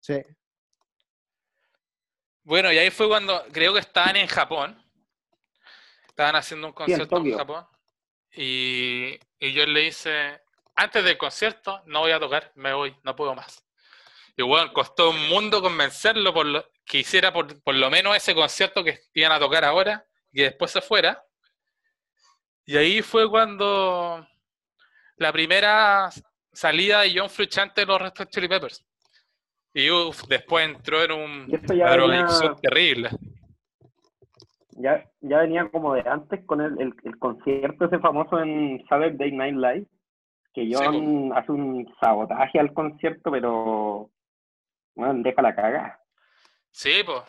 [0.00, 0.20] Sí.
[2.44, 4.81] Bueno, y ahí fue cuando creo que estaban en Japón.
[6.12, 7.36] Estaban haciendo un concierto en.
[7.36, 7.66] Japón.
[8.34, 10.42] Y, y yo le dice,
[10.76, 13.64] antes del concierto, no voy a tocar, me voy, no puedo más.
[14.36, 18.34] Y bueno, costó un mundo convencerlo por lo, que hiciera por, por lo menos ese
[18.34, 21.24] concierto que iban a tocar ahora y después se fuera.
[22.66, 24.26] Y ahí fue cuando
[25.16, 26.10] la primera
[26.52, 28.84] salida de John Frusciante de los Red Hot Chili Peppers.
[29.72, 31.60] Y uf, después entró en un
[32.04, 33.10] una terrible.
[34.82, 39.30] Ya, ya venía como de antes con el, el, el concierto ese famoso en Saturday
[39.30, 39.86] Night Live,
[40.52, 44.10] que Sí, John hace un sabotaje al concierto, pero
[44.96, 46.00] bueno, deja la caga.
[46.72, 47.22] Sí, pues.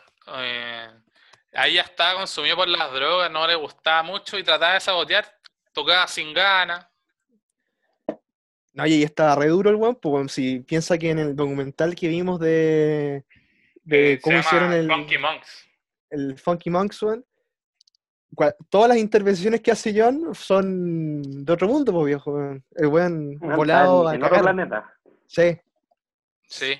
[1.53, 5.25] ahí ya estaba consumido por las drogas, no le gustaba mucho y trataba de sabotear,
[5.73, 6.87] tocaba sin ganas.
[8.73, 11.93] No, y ahí estaba re duro el weón, pues, si piensa que en el documental
[11.93, 13.23] que vimos de,
[13.83, 14.87] de eh, cómo se llama hicieron el...
[14.87, 15.69] Funky Monks.
[16.09, 17.25] el Funky Monks, weón,
[18.69, 22.37] todas las intervenciones que hace John son de otro mundo, pues viejo.
[22.75, 24.93] El weón Está volado a en, en otro planeta.
[25.27, 25.59] Sí,
[26.47, 26.79] Sí.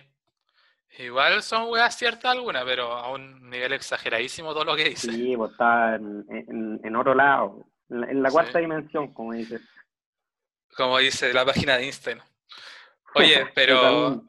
[1.00, 5.12] Igual son weas ciertas algunas, pero a un nivel exageradísimo todo lo que dice.
[5.12, 8.34] Sí, pues está en, en, en otro lado, en la, en la Sí.
[8.34, 9.62] cuarta dimensión, como dices.
[10.78, 12.24] Como dice la página de Instagram.
[13.16, 14.24] Oye, pero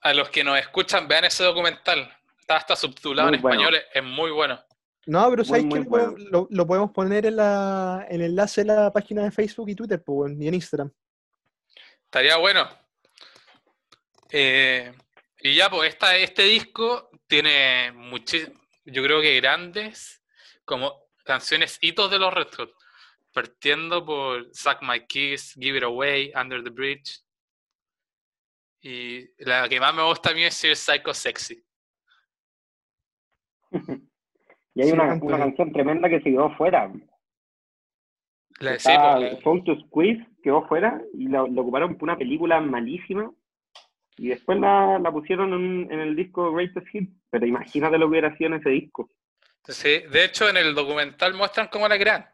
[0.00, 2.08] a los que nos escuchan, vean ese documental.
[2.38, 3.60] Está hasta subtitulado Muy en bueno.
[3.60, 4.60] español, es muy bueno.
[5.08, 6.06] No, pero Muy, ¿sabéis muy que lo, bueno.
[6.12, 9.68] podemos- lo- lo podemos poner en, la, en el enlace de la página de Facebook
[9.70, 10.90] y Twitter, pues, y en Instagram?
[12.04, 12.68] Estaría bueno.
[14.30, 14.92] Eh,
[15.40, 20.22] y ya, pues esta, este disco tiene muchísimos, yo creo que grandes,
[20.66, 22.70] como canciones hitos de los Red Hot.
[23.32, 27.22] Partiendo por Suck My Kiss, Give It Away, Under the Bridge.
[28.82, 31.64] Y la que más me gusta a mí es Ser Psycho Sexy.
[34.78, 36.88] Y hay Sí, una, una canción tremenda que se quedó fuera.
[38.60, 43.28] La de Soul to Squeeze quedó fuera y la, la ocuparon por una película malísima.
[44.16, 47.12] Y después la, la pusieron en, en el disco Greatest Hits.
[47.28, 49.10] Pero imagínate lo que hubiera sido en ese disco.
[49.64, 52.24] sí, de hecho, en el documental muestran cómo la crean.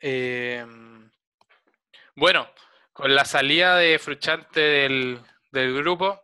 [0.00, 0.66] Eh,
[2.16, 2.48] bueno,
[2.92, 5.20] con la salida de Fruchante del,
[5.52, 6.20] del grupo,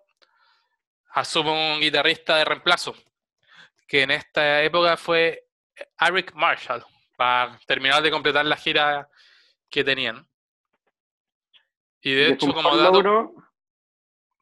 [1.17, 2.95] asume un guitarrista de reemplazo,
[3.89, 5.47] que en esta época fue
[5.99, 6.85] Eric Marshall,
[7.17, 9.09] para terminar de completar la gira
[9.71, 10.27] que tenían.
[12.03, 13.35] Y de hecho, como dato, logro,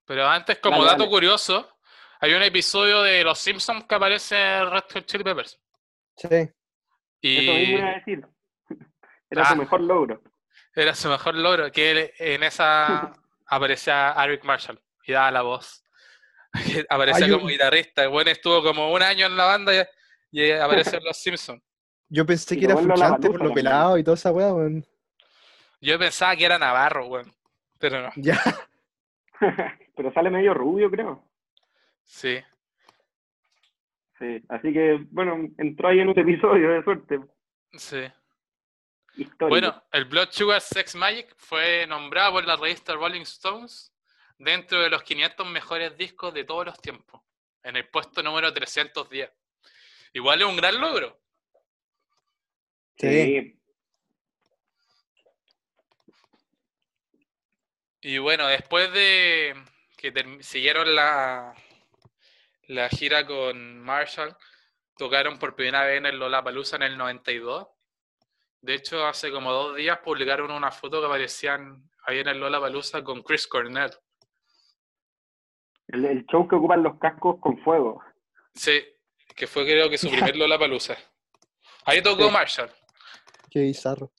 [0.04, 1.10] pero antes, como Dale, dato dale.
[1.10, 1.78] curioso,
[2.20, 5.58] hay un episodio de Los Simpsons que aparece Red Hot Chili Peppers.
[6.16, 6.26] Sí.
[6.30, 6.52] eso
[7.22, 8.26] Y mismo iba a decir.
[9.30, 9.50] Era Ah.
[9.50, 10.22] su mejor logro.
[10.76, 13.12] era su mejor logro, que en esa
[13.46, 15.83] aparecía Eric Marshall y daba la voz.
[16.66, 18.04] Que Aparecía Hay un- como guitarrista.
[18.04, 21.62] El buen estuvo como un año en la banda y, y apareció en Los Simpsons.
[22.08, 23.54] Yo pensé Y que era frustrante por lo también.
[23.54, 24.86] pelado y toda esa weá, weón.
[25.80, 27.34] Yo pensaba que era Navarro, weón.
[27.78, 28.10] Pero no.
[28.16, 28.40] Ya.
[29.96, 31.24] Pero sale medio rubio, creo.
[32.04, 32.38] Sí.
[34.18, 34.42] Sí.
[34.48, 37.20] Así que, bueno, entró ahí en un episodio de suerte.
[37.72, 38.02] Sí.
[39.16, 39.48] Histórico.
[39.48, 43.92] Bueno, el Blood Sugar Sex Magic fue nombrado por la revista Rolling Stones
[44.44, 47.22] dentro de los 500 mejores discos de todos los tiempos,
[47.62, 49.30] en el puesto número 310.
[50.12, 51.20] Igual es un gran logro.
[52.96, 53.60] Sí.
[58.00, 59.54] Y bueno, después de
[59.96, 61.54] que siguieron la,
[62.66, 64.36] la gira con Marshall,
[64.96, 67.66] tocaron por primera vez en el Lollapalooza en el 92.
[68.60, 73.02] De hecho, hace como dos días publicaron una foto que aparecían ahí en el Lollapalooza
[73.02, 73.90] con Chris Cornell.
[75.88, 78.02] El, el show que ocupan los cascos con fuego.
[78.54, 78.82] Sí,
[79.34, 80.96] que fue creo que su primer Lollapalooza.
[81.86, 82.32] Ahí tocó Sí.
[82.32, 82.70] Marshall.
[83.50, 84.10] Qué bizarro.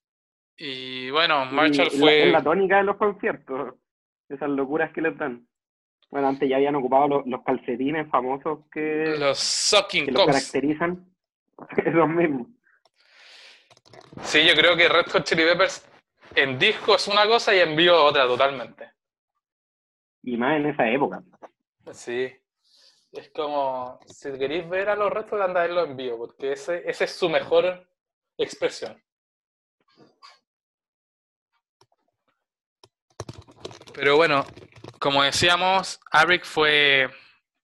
[0.57, 2.27] Y bueno, Marshall y fue...
[2.27, 3.75] Es la tónica de los conciertos.
[4.29, 5.47] Esas locuras que les dan.
[6.09, 11.13] Bueno, antes ya habían ocupado los, los calcetines famosos que, Los Sucking que los caracterizan.
[11.85, 12.47] Esos mismos.
[14.21, 15.85] Sí, yo creo que Red Hot Chili Peppers
[16.35, 18.91] en disco es una cosa y en vivo otra totalmente.
[20.23, 21.21] Y más en esa época.
[21.93, 22.33] Sí.
[23.11, 26.83] Es como, si queréis ver a los Red Hot, anda a verlo en porque ese,
[26.85, 27.87] esa es su mejor
[28.37, 29.01] expresión.
[33.93, 34.45] Pero bueno,
[34.99, 37.09] como decíamos, Eric fue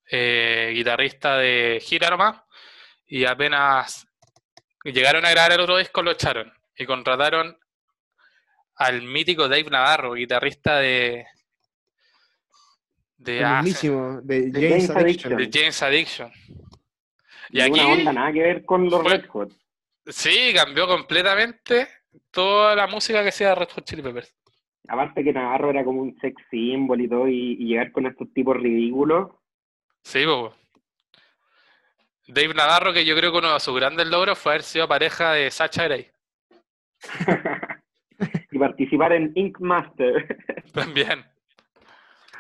[0.10, 2.42] eh, guitarrista de gira nomás,
[3.06, 4.08] y apenas
[4.86, 7.60] llegaron a grabar el otro disco lo echaron y contrataron
[8.76, 11.28] al mítico Dave Navarro, guitarrista de
[13.24, 15.38] de, ah, de de James James Addiction.
[15.38, 16.32] de James Addiction.
[17.52, 19.52] Y Y una aquí onda nada que ver con los fue- Red Hot.
[20.08, 21.88] sí cambió completamente
[22.32, 24.34] toda la música que hacía Red Hot Chili Peppers.
[24.88, 28.32] Aparte que Navarro era como un sex symbol y todo, y, y llegar con estos
[28.34, 29.30] tipos ridículos.
[30.04, 30.54] Sí, po.
[32.28, 35.34] Dave Navarro, que yo creo que uno de sus grandes logros fue haber sido pareja
[35.34, 36.08] de Sacha Grey.
[38.52, 40.38] y participar en Ink Master.
[40.74, 41.24] También.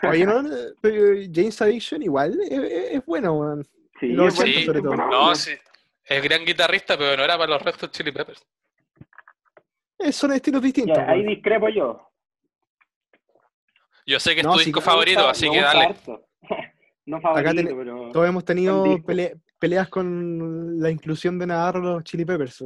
[0.09, 0.43] Oye, no,
[0.81, 3.63] pero James Addiction igual es, bueno, weón.
[3.99, 4.95] sí, Los bueno, 80 sobre es todo.
[4.95, 5.51] No, sí.
[6.03, 8.45] Es gran guitarrista, pero no era para los Red Hot Chili Peppers.
[9.99, 10.97] Eh, son estilos distintos.
[10.97, 12.07] Ya, ahí discrepo yo.
[14.05, 15.85] Yo sé que es No, tu disco favorito, gusta- así que dale.
[15.85, 16.25] harto.
[17.05, 18.09] no favorito, ten- pero...
[18.11, 22.63] Todos hemos tenido pele- peleas con la inclusión de Navarro los Chili Peppers.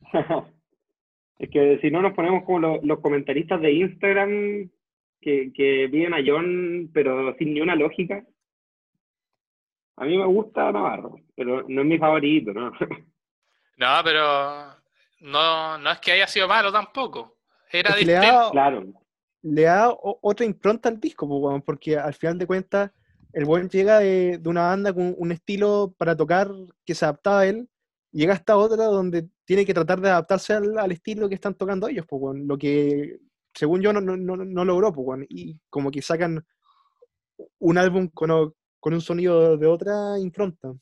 [1.38, 4.68] es que si no nos ponemos como lo- los comentaristas de Instagram
[5.20, 8.24] que, que piden a John, pero sin ni una lógica.
[9.96, 12.72] A mí me gusta Navarro, pero no es mi favorito, ¿no?
[13.76, 14.74] No, pero
[15.20, 17.38] no, no es que haya sido malo tampoco.
[17.70, 18.36] Era Es que le distinto.
[18.36, 18.84] da, claro.
[19.42, 22.90] le da otra impronta al disco, weón, porque al final de cuentas
[23.32, 26.48] el buen llega de, de una banda con un estilo para tocar
[26.84, 27.68] que se adaptaba a él,
[28.10, 31.86] llega hasta otra donde tiene que tratar de adaptarse al, al estilo que están tocando
[31.88, 33.18] ellos, weón, lo que
[33.58, 36.46] según yo no, no, no, no logró, weón, y como que sacan
[37.58, 40.72] un álbum con un sonido de otra impronta.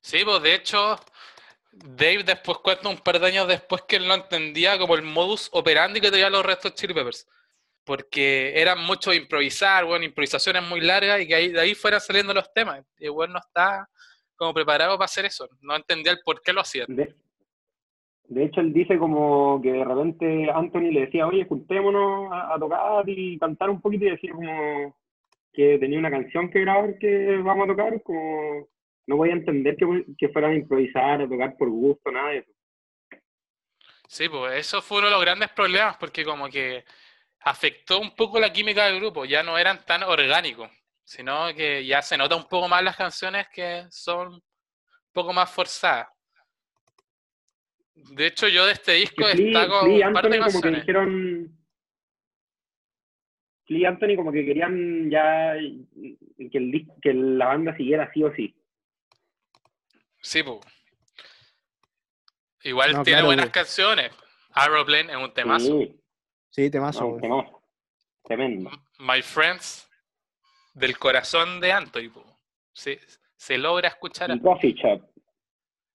[0.00, 0.96] Sí, pues de hecho,
[1.72, 5.48] Dave después cuenta un par de años después que él no entendía como el modus
[5.50, 7.26] operandi que tenían los restos Chili Peppers.
[7.82, 12.32] Porque eran mucho improvisar, bueno, improvisaciones muy largas y que ahí, de ahí fueran saliendo
[12.32, 12.84] los temas.
[12.96, 13.88] Y bueno, no está
[14.36, 15.48] como preparado para hacer eso.
[15.62, 16.86] No entendía el por qué lo hacían.
[16.94, 17.12] De,
[18.28, 23.08] de hecho, él dice como que de repente Anthony le decía, oye, juntémonos a, tocar
[23.08, 24.96] y cantar un poquito y decía como
[25.52, 28.68] que tenía una canción que grabar que vamos a tocar, como
[29.06, 32.38] no voy a entender que, que fueran a improvisar, a tocar por gusto, nada de
[32.38, 32.50] eso.
[34.08, 36.84] Sí, pues eso fue uno de los grandes problemas porque como que
[37.40, 39.24] afectó un poco la química del grupo.
[39.24, 40.70] Ya no eran tan orgánicos,
[41.04, 44.42] sino que ya se nota un poco más las canciones que son un
[45.12, 46.08] poco más forzadas.
[47.96, 50.60] De hecho, yo de este disco Flea, destaco Flea y un par de Anthony como
[50.62, 51.58] que dijeron.
[53.64, 58.32] Flea y Anthony como que querían ya que, el, que la banda siguiera sí o
[58.34, 58.54] sí.
[60.20, 60.60] Sí, po.
[62.62, 64.12] Igual No, tiene claro, buenas canciones.
[64.52, 65.78] Aeroplane es un temazo.
[65.80, 66.00] Sí,
[66.50, 67.62] Sí, temazo, no, temazo.
[68.24, 68.70] Tremendo.
[68.98, 69.88] My Friends,
[70.74, 72.10] del corazón de Anthony.
[72.12, 72.24] po.
[72.72, 72.98] Sí,
[73.36, 74.30] se logra escuchar.
[74.30, 75.02] Y Coffee Shop.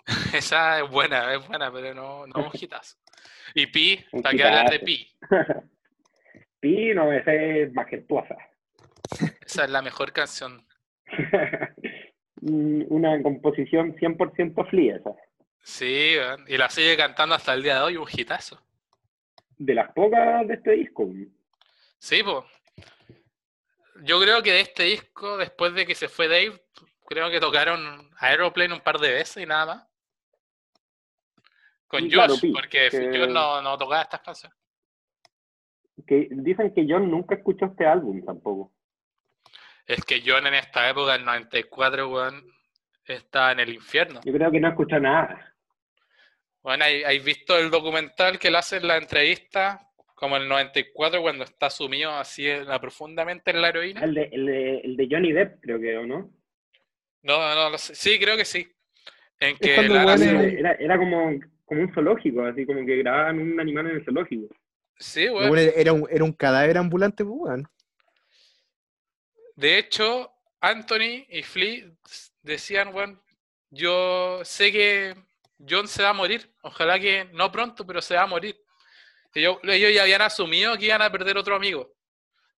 [0.34, 2.96] Esa es buena, es buena, pero no, no un hitazo.
[3.54, 4.80] Y Pi, ¿para qué hablar de.
[4.80, 5.08] Pi?
[6.62, 8.36] Sí, no, esa es majestuosa.
[9.44, 10.66] Esa es la mejor canción.
[12.40, 15.10] Una composición 100% Flea esa.
[15.62, 16.16] Sí,
[16.48, 18.60] y la sigue cantando hasta el día de hoy, un hitazo.
[19.58, 21.08] De las pocas de este disco.
[21.98, 22.44] Sí, pues.
[24.02, 26.60] Yo creo que de este disco, después de que se fue Dave,
[27.06, 29.95] creo que tocaron Aeroplane un par de veces y nada más.
[31.86, 34.56] Con Josh, claro, Pi, porque que- Josh no, no tocaba estas canciones.
[36.06, 38.72] Que dicen que John nunca escuchó este álbum tampoco.
[39.86, 42.44] Es que John en esta época, el 94, weón,
[43.04, 44.20] estaba en el infierno.
[44.24, 45.54] Yo creo que no escuchó nada.
[46.62, 51.70] Bueno, ¿hay, visto el documental que le hacen la entrevista, como el 94, cuando está
[51.70, 54.02] sumido así en la- profundamente en la heroína?
[54.02, 56.30] El de, el, de, el de Johnny Depp, creo que, ¿o no?
[57.22, 57.94] No, no, lo sé.
[57.94, 58.68] Sí, creo que sí.
[59.38, 61.30] En que la era como,
[61.66, 64.54] como un zoológico, así como que grababan un animal en el zoológico.
[64.98, 65.50] Sí, weón.
[65.50, 67.68] weón Era un, era un cadáver ambulante, pues, weón.
[69.56, 71.90] De hecho, Anthony y Flea
[72.42, 73.20] decían, bueno,
[73.70, 75.14] yo sé que
[75.68, 78.56] John se va a morir, ojalá que no pronto, pero se va a morir.
[79.34, 81.92] Ellos, ellos ya habían asumido que iban a perder otro amigo,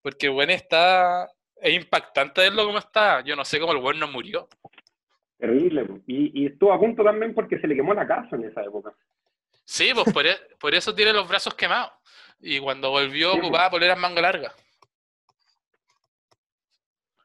[0.01, 4.11] porque bueno, está, es impactante verlo como está, yo no sé cómo el bueno no
[4.11, 4.47] murió.
[5.37, 6.01] Terrible.
[6.07, 8.93] Y, y estuvo a punto también porque se le quemó la casa en esa época.
[9.65, 11.91] Sí, pues por, e- por eso tiene los brazos quemados.
[12.39, 14.53] Y cuando volvió Sí, ocupaba poleras manga larga.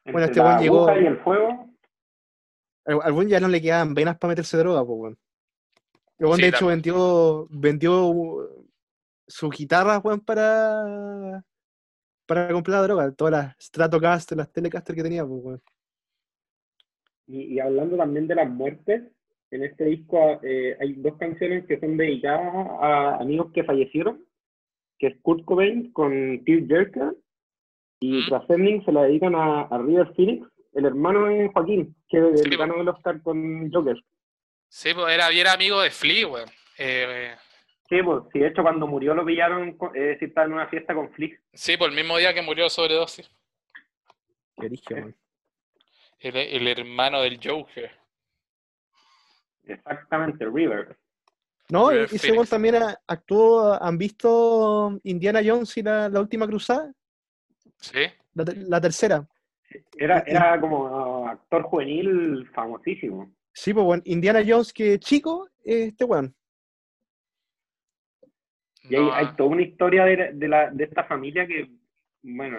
[0.04, 1.68] Bueno, este weón llegó- y el fuego.
[2.84, 5.18] Al, al weón ya no le quedaban venas para meterse droga, pues, weón.
[6.18, 6.76] El weón, Sí, de hecho, también.
[6.78, 8.66] vendió, vendió uh,
[9.26, 11.44] su guitarra, weón, para,
[12.26, 13.12] para comprar la droga.
[13.12, 15.62] Todas las Stratocaster, las Telecaster que tenía, pues, weón.
[17.32, 19.02] Y, y hablando también de las muertes,
[19.50, 24.22] en este disco eh, hay dos canciones que son dedicadas a amigos que fallecieron,
[24.98, 27.14] que es Kurt Cobain con Tear Jerker,
[28.00, 28.26] y Mm.
[28.26, 32.48] Transcending se la dedican a, a River Phoenix, el hermano de Joaquín, que es Sí,
[32.50, 33.96] el ganó el Oscar con Joker.
[34.68, 36.48] Sí, pues era, era amigo de Flea, weón.
[36.78, 37.34] Eh,
[37.88, 40.66] Sí, pues, sí, de hecho cuando murió lo pillaron, con- eh, sí, estaba en una
[40.68, 41.40] fiesta con Flick.
[41.52, 43.30] sí, por el mismo día que murió sobredosis.
[44.58, 45.14] Qué origen, weón.
[46.22, 47.90] El, el hermano del Joker.
[49.64, 50.96] Exactamente, River.
[51.68, 52.50] No, y River ese weón Phoenix.
[52.50, 56.92] también a- actuó, ¿han visto Indiana Jones y la, la última cruzada?
[57.78, 58.00] Sí.
[58.34, 59.26] La, ter- la tercera.
[59.96, 63.32] Era, era como actor juvenil famosísimo.
[63.52, 64.02] Sí, pues, weón.
[64.04, 66.34] Indiana Jones, que chico, este weón.
[68.84, 71.70] Y hay, No, hay toda una historia de, de, la, de esta familia que,
[72.22, 72.58] bueno,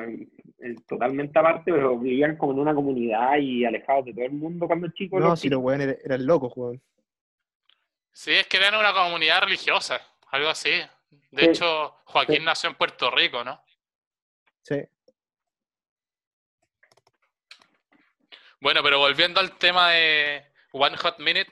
[0.87, 4.89] totalmente aparte, pero vivían como en una comunidad y alejados de todo el mundo cuando
[4.91, 5.19] chicos.
[5.21, 6.81] No, los si los weones eran, eran locos, weón.
[8.11, 9.99] Sí, es que eran una comunidad religiosa,
[10.31, 10.69] algo así.
[11.31, 12.43] De Sí, hecho, Joaquín sí.
[12.45, 13.63] nació en Puerto Rico, ¿no?
[14.61, 14.83] Sí.
[18.59, 21.51] Bueno, pero volviendo al tema de One Hot Minute,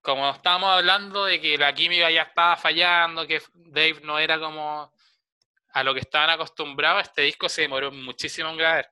[0.00, 4.92] como estábamos hablando de que la química ya estaba fallando, que Dave no era como
[5.74, 8.90] a lo que estaban acostumbrados, este disco se demoró muchísimo en grabar.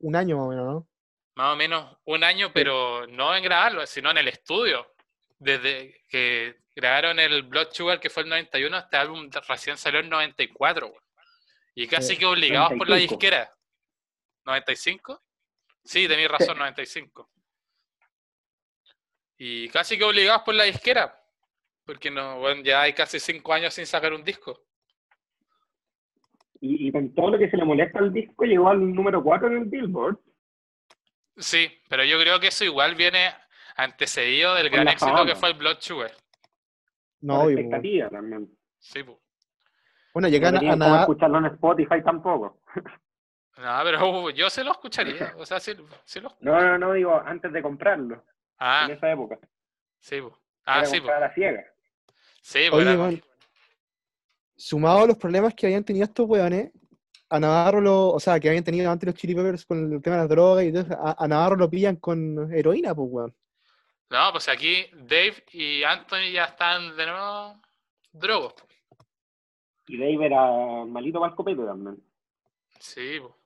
[0.00, 0.88] Un año más o menos, ¿no?
[1.34, 4.94] Más o menos un año, pero no en grabarlo, sino en el estudio.
[5.38, 10.10] Desde que grabaron el Blood Sugar, que fue el 91, este álbum recién salió en
[10.10, 10.88] 94.
[10.88, 11.00] güey.
[11.74, 13.14] Y casi Sí, que obligados por la 95.
[13.14, 13.56] disquera.
[14.44, 15.20] ¿95?
[15.82, 17.30] Sí, tenéis razón, 95.
[19.38, 21.18] Y casi que obligados por la disquera.
[21.86, 24.66] Porque no, bueno, ya hay casi cinco años sin sacar un disco.
[26.64, 29.48] Y, y con todo lo que se le molesta al disco, llegó al número 4
[29.48, 30.16] en el Billboard.
[31.36, 33.30] Sí, pero yo creo que eso igual viene
[33.76, 35.26] antecedido del gran éxito fama.
[35.26, 36.12] que fue el Blood Sugar.
[37.20, 37.58] No, weón.
[37.58, 38.48] expectativa también.
[38.78, 39.18] Sí, pues.
[40.14, 42.60] Bueno, No llegan a, tenían a cómo nadar- escucharlo en Spotify tampoco.
[43.58, 45.34] No, pero uh, yo se lo escucharía.
[45.36, 45.72] O sea, sí,
[46.06, 48.24] sí lo No, no, no, digo, antes de comprarlo,
[48.58, 49.38] Ah, en esa época.
[49.98, 50.32] sí, pues.
[50.64, 51.20] Ah, Era sí, pues.
[51.20, 51.62] la ciega.
[52.40, 52.72] Sí, pues.
[52.82, 53.22] Oye, era- weón,
[54.56, 56.70] sumado a los problemas que habían tenido estos weones,
[57.28, 60.16] a Navarro lo, o sea, que habían tenido antes los Chili Peppers con el tema
[60.16, 63.34] de las drogas y todo eso, a, a Navarro lo pillan con heroína, pues, weón.
[64.10, 67.60] No, pues aquí Dave y Anthony ya están de nuevo
[68.12, 68.52] drogos.
[68.52, 68.66] po.
[69.88, 71.96] Y Dave era malito para el copete también.
[72.78, 73.38] Sí, po.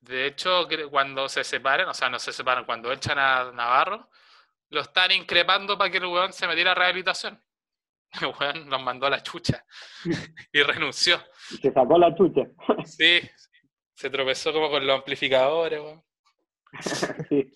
[0.00, 4.10] De hecho, cuando se separan, o sea, no se separan, cuando echan a Navarro,
[4.70, 7.40] lo están increpando para que el weón se metiera a rehabilitación.
[8.40, 9.64] Weón los mandó a la chucha
[10.52, 11.18] y renunció.
[11.60, 12.42] Se sacó la chucha.
[12.84, 13.20] Sí,
[13.94, 16.02] se tropezó como con los amplificadores, weón.
[17.28, 17.50] sí.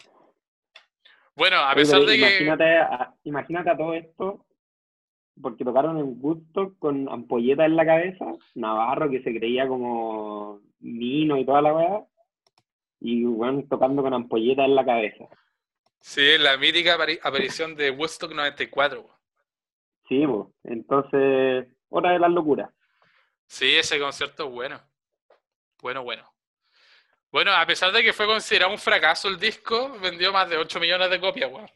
[1.35, 2.19] Bueno, a pesar de que.
[2.19, 4.47] imagínate, a, imagínate a todo esto,
[5.41, 11.37] porque tocaron en gusto con ampolleta en la cabeza, Navarro que se creía como Nino
[11.37, 12.05] y toda la weá,
[13.01, 15.27] y bueno, tocando con ampolleta en la cabeza.
[16.01, 19.18] Sí, la mítica apari- aparición de Woodstock 94, weón.
[20.09, 20.25] Sí.
[20.65, 22.71] Entonces, otra de las locuras.
[23.47, 24.81] Sí, ese concierto es bueno.
[25.81, 26.31] Bueno, bueno.
[27.31, 30.81] Bueno, a pesar de que fue considerado un fracaso el disco, vendió más de 8
[30.81, 31.71] millones de copias, weón.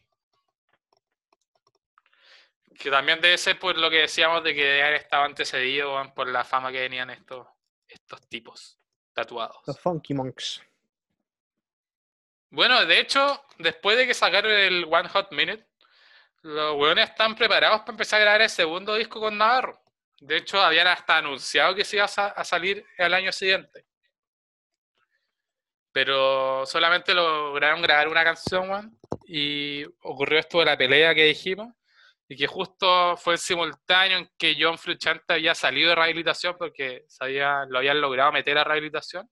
[2.77, 6.43] Que también debe ser por lo que decíamos de que estado antecedido, weón, por la
[6.43, 7.47] fama que tenían estos,
[7.87, 8.79] estos tipos
[9.13, 9.57] tatuados.
[9.67, 10.63] Los Funky Monks.
[12.49, 15.65] Bueno, de hecho, después de que sacaron el One Hot Minute,
[16.43, 19.81] los weones están preparados para empezar a grabar el segundo disco con Navarro.
[20.19, 23.85] De hecho, habían hasta anunciado que se iba a, sa- a salir el año siguiente.
[25.91, 31.73] Pero solamente lograron grabar una canción, weón, y ocurrió esto de la pelea que dijimos,
[32.27, 37.25] y que justo fue simultáneo en que John Frusciante había salido de rehabilitación porque se
[37.69, 39.29] lo habían logrado meter a rehabilitación.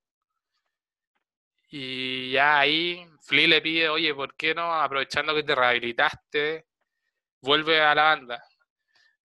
[1.69, 6.65] Y ya ahí Flea le pide, oye, ¿por qué no, aprovechando que te rehabilitaste,
[7.41, 8.43] vuelve a la banda?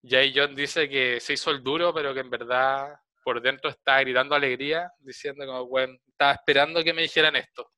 [0.01, 3.69] Y ahí John dice que se hizo el duro, pero que en verdad por dentro
[3.69, 7.69] estaba gritando alegría, diciendo como, bueno, estaba esperando que me dijeran esto.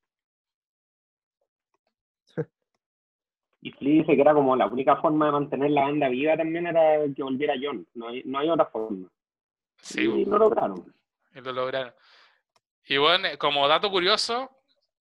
[3.62, 6.68] Y Flea dice que era como la única forma de mantener la banda viva también
[6.68, 7.86] era que volviera John.
[7.96, 9.10] No hay, no hay otra forma.
[9.82, 10.94] Sí, y lo lograron.
[11.34, 11.94] y lo lograron.
[12.86, 14.50] Y bueno, eh, como dato curioso,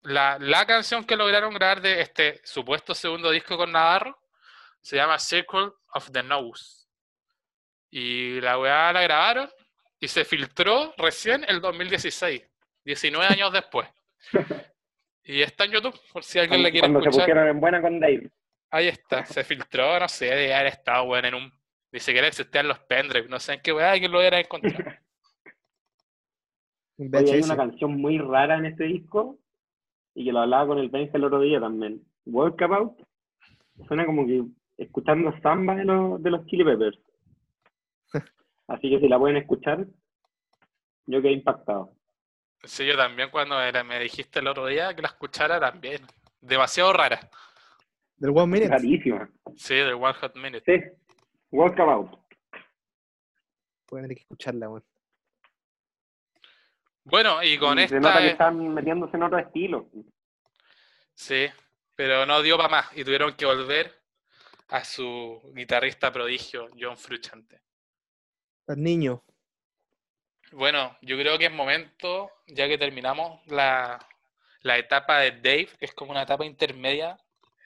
[0.02, 4.21] la, la canción que lograron grabar de este supuesto segundo disco con Navarro
[4.82, 6.86] se llama Circle of the Nose.
[7.90, 9.48] Y la weá la grabaron
[9.98, 12.42] y se filtró recién el 2016,
[12.84, 13.88] 19 años después.
[15.24, 17.26] Y está en YouTube, por si alguien le quiere cuando se escuchar.
[17.26, 18.28] pusieron en buena con Dave.
[18.72, 21.52] Ahí está, se filtró, no sé, de haber estado bueno en un.
[21.92, 24.76] Ni siquiera existían los pendrive, no sé en qué weá que lo hubiera encontrado.
[26.98, 29.38] Oye, hay una canción muy rara en este disco
[30.14, 32.02] y que lo hablaba con el Benja el otro día también.
[32.26, 33.00] Walkabout
[33.86, 34.42] suena como que
[34.82, 36.98] escuchando samba de los, de los Chili Peppers.
[38.68, 39.86] Así que si la pueden escuchar,
[41.06, 41.92] yo quedé impactado.
[42.64, 46.02] Sí, yo también cuando era- me dijiste el otro día que la escuchara también.
[46.40, 47.20] Demasiado rara.
[48.16, 48.68] Del One Minute.
[48.70, 49.28] Rarísima.
[49.56, 50.62] Sí, del One Hot Minute.
[50.64, 50.80] Sí,
[51.50, 52.10] Walkabout.
[53.90, 54.84] Voy a tener que escucharla, weón.
[57.04, 58.20] Bueno, y con Y Se nota esta.
[58.22, 59.88] que están metiéndose en otro estilo.
[61.14, 61.46] Sí,
[61.96, 63.92] pero no dio para más y tuvieron que volver
[64.72, 67.60] a su guitarrista prodigio, John Frusciante.
[68.66, 69.20] Los niños.
[70.52, 73.98] Bueno, yo creo que es momento, ya que terminamos la,
[74.62, 77.18] la etapa de Dave, que es como una etapa intermedia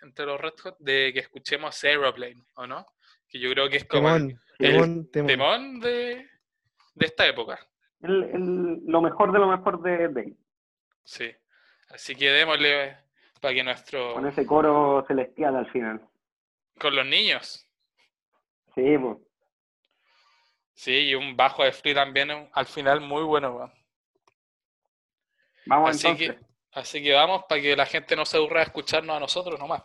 [0.03, 2.87] entre los Red Hot, de que escuchemos Aeroplane, ¿o no?
[3.29, 4.41] Que yo creo que es como el Temón.
[4.59, 5.27] Temón, temón.
[5.27, 6.29] temón de,
[6.95, 7.59] de esta época.
[8.01, 10.35] El- el- lo mejor de lo mejor de Dave.
[11.05, 11.31] Sí.
[11.91, 12.97] Así que démosle
[13.41, 14.15] para que nuestro...
[14.15, 16.01] Con ese coro celestial al final.
[16.79, 17.67] Con los niños.
[18.75, 18.97] Sí.
[20.75, 23.73] Sí, y un bajo de free también al final muy bueno.
[25.65, 26.37] Vamos Así entonces.
[26.37, 29.59] que, así que vamos para que la gente no se aburra de escucharnos a nosotros
[29.59, 29.83] nomás.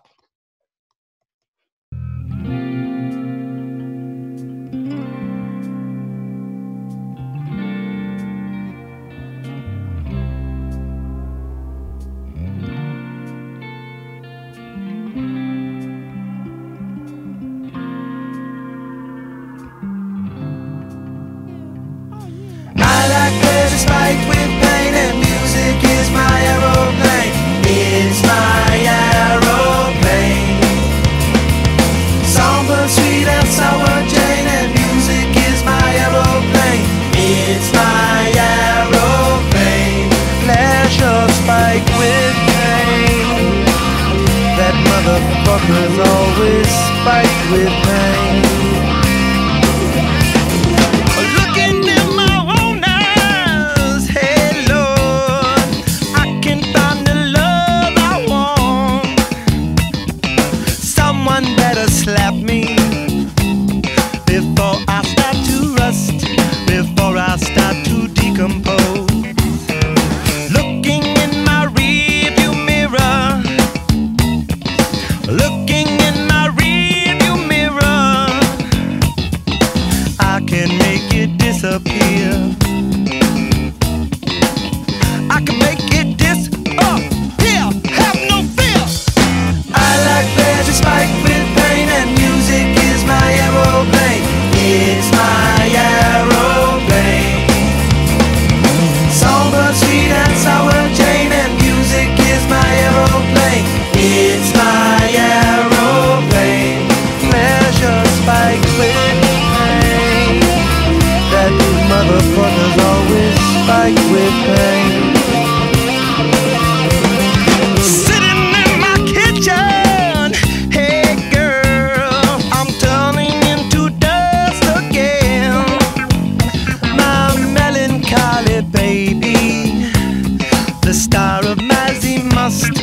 [130.92, 132.74] the star of Mazzy must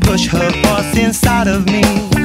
[0.00, 2.15] push her force inside of me.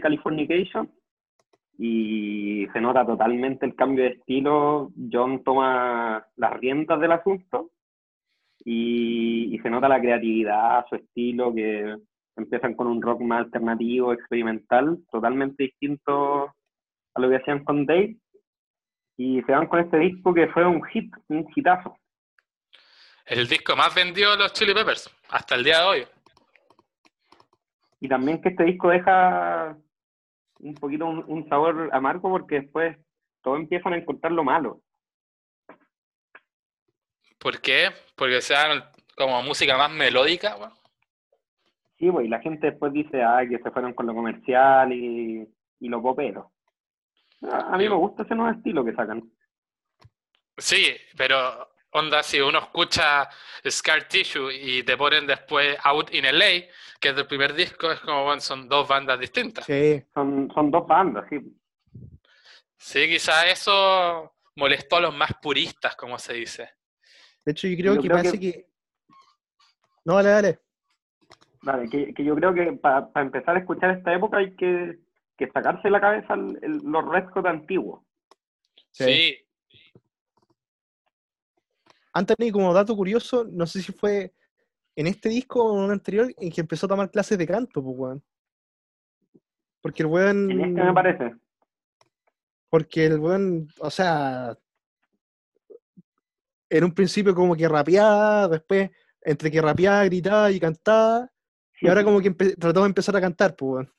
[0.00, 0.90] Sale Californication
[1.78, 4.90] y se nota totalmente el cambio de estilo.
[5.10, 7.70] John toma las riendas del asunto
[8.64, 11.96] y, y se nota la creatividad, su estilo, que
[12.36, 16.54] empiezan con un rock más alternativo, experimental, totalmente distinto
[17.14, 18.16] a lo que hacían con Dave.
[19.16, 21.96] Y se van con este disco que fue un hit, un hitazo.
[23.26, 26.06] El disco más vendido de los Chili Peppers hasta el día de hoy.
[28.00, 29.76] Y también que este disco deja
[30.62, 32.96] un poquito un, un sabor amargo porque después
[33.42, 34.82] todos empiezan a encontrar lo malo.
[37.38, 37.88] ¿Por qué?
[38.16, 38.82] Porque sean
[39.16, 40.72] como música más melódica, weón.
[41.98, 45.46] Sí, pues, y la gente después dice, ah, que se fueron con lo comercial y,
[45.80, 46.52] y lo popero.
[47.42, 49.22] A, a mí me gusta ese nuevo estilo que sacan.
[50.56, 53.28] Sí, pero onda, si uno escucha
[53.68, 56.66] Scar Tissue y te ponen después Out in LA,
[57.00, 59.64] que es del primer disco, es como, bueno, son dos bandas distintas.
[59.64, 61.38] Sí, Sí, Son, son dos bandas, sí.
[63.08, 66.70] quizás eso molestó a los más puristas, como se dice.
[67.44, 68.66] de hecho yo creo Yo que creo parece que- que...
[70.04, 70.58] No, dale, dale.
[71.62, 74.98] Vale, que, que yo creo que para empezar a escuchar esta época hay que,
[75.36, 78.02] que sacarse de la cabeza el- el- los Red Hot antiguos.
[78.92, 79.04] Sí.
[79.04, 79.36] Sí,
[82.12, 84.32] Anthony, como dato curioso, no sé si fue
[84.96, 87.82] en este disco o en un anterior en que empezó a tomar clases de canto,
[87.82, 88.24] pues, weón.
[89.80, 90.50] Porque el weón.
[90.50, 91.34] En este me parece.
[92.68, 94.56] Porque el weón, o sea,
[96.68, 98.90] en un principio como que rapeaba, después
[99.22, 101.30] entre que rapeaba, gritaba y cantaba,
[101.80, 103.94] y ahora como que trató de empezar a cantar, pues, weón.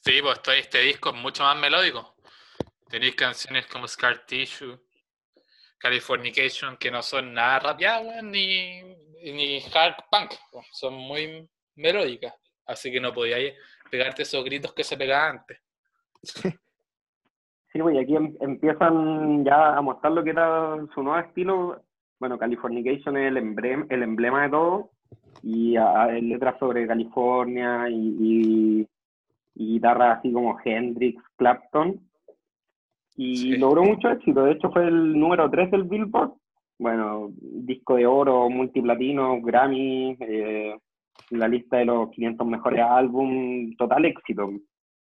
[0.00, 2.16] sí, pues este disco es mucho más melódico.
[2.88, 4.80] Tenéis canciones como Scar Tissue,
[5.80, 8.82] Californication, que no son nada rapeadas, ni,
[9.22, 10.32] ni hard punk,
[10.72, 12.34] son muy melódicas.
[12.66, 13.54] Así que no podíais
[13.90, 15.58] pegarte esos gritos que se pegaban antes.
[17.72, 21.82] Sí, pues y aquí em- empiezan ya a mostrar lo que era su nuevo estilo.
[22.18, 24.90] Bueno, Californication es el emblema, el emblema de todo.
[25.42, 28.88] Y ah, letras sobre California y, y,
[29.54, 32.09] y guitarras así como Hendrix, Clapton.
[33.22, 33.56] Y Sí.
[33.58, 34.44] logró mucho éxito.
[34.44, 36.32] De hecho, fue el número 3 del Billboard.
[36.78, 40.74] Bueno, disco de oro, multiplatino, Grammy, eh,
[41.28, 44.50] la lista de los 500 mejores álbum, total éxito.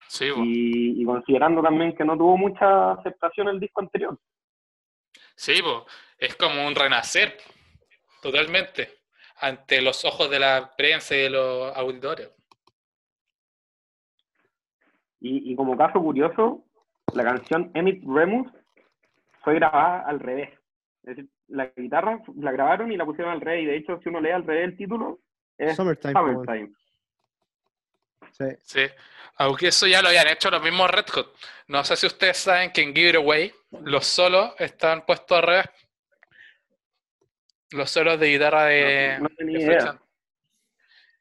[0.09, 0.25] Sí.
[0.35, 4.19] Y, y considerando también que no tuvo mucha aceptación el disco anterior.
[5.35, 5.85] Sí, po.
[6.19, 7.37] es como un renacer,
[8.23, 8.89] totalmente,
[9.43, 12.31] ante los ojos de la prensa y de los auditores.
[15.21, 16.65] Y, y como caso curioso,
[17.17, 18.53] la canción Emmett Remus
[19.43, 20.51] fue grabada al revés.
[21.03, 23.63] Es decir, la guitarra la grabaron y la pusieron al revés.
[23.63, 25.21] Y de hecho, si uno lee al revés el título,
[25.59, 26.13] es Summertime.
[26.13, 26.71] Summertime.
[28.33, 28.45] Sí.
[28.63, 28.81] Sí,
[29.37, 31.35] aunque eso ya lo habían hecho los mismos Red Hot.
[31.69, 33.53] No sé si ustedes saben que en Give It Away
[33.83, 35.67] los solos están puestos al revés.
[37.73, 39.99] Los solos de guitarra de, No- no tenía de.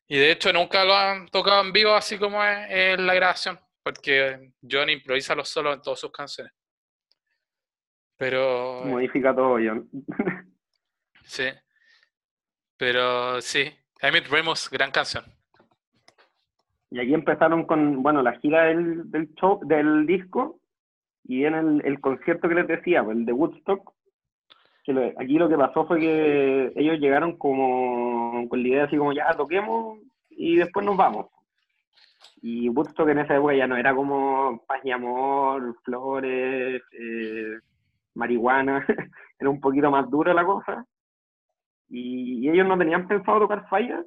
[0.07, 3.59] Y de hecho nunca lo han tocado en vivo así como es en la grabación,
[3.85, 6.51] porque John improvisa los solos en todas sus canciones.
[8.17, 9.87] Pero Modifica todo, John.
[11.23, 11.43] sí,
[12.77, 13.71] pero sí,
[14.01, 15.23] Emmett Remus, gran canción.
[16.89, 20.59] Y aquí empezaron con, bueno, la gira del, del show, del disco,
[21.23, 23.93] y en el, el concierto que les decía, el de Woodstock,
[24.83, 28.97] que lo- aquí lo que pasó fue que ellos llegaron como con la idea así
[28.97, 29.99] como, ya toquemos
[30.31, 31.27] y después nos vamos.
[32.47, 37.57] Y Woodstock en esa época ya no era como paz y amor, flores, eh,
[38.13, 38.85] marihuana,
[39.39, 40.85] era un poquito más dura la cosa.
[41.89, 44.05] Y, y ellos no tenían pensado tocar Fire,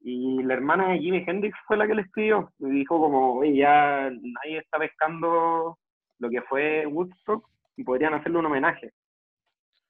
[0.00, 2.52] y la hermana de Jimi Hendrix fue la que le escribió.
[2.60, 5.76] Y dijo como, oye, ya nadie está pescando
[6.20, 8.92] lo que fue Woodstock y podrían hacerle un homenaje.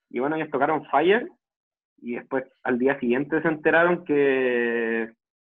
[0.08, 1.28] Y bueno, ellos tocaron Fire
[1.98, 5.12] y después al día siguiente se enteraron que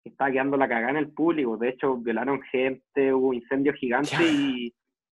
[0.09, 1.57] estaba quedando la cagada en el público.
[1.57, 4.75] De hecho, violaron gente, hubo incendios gigantes y,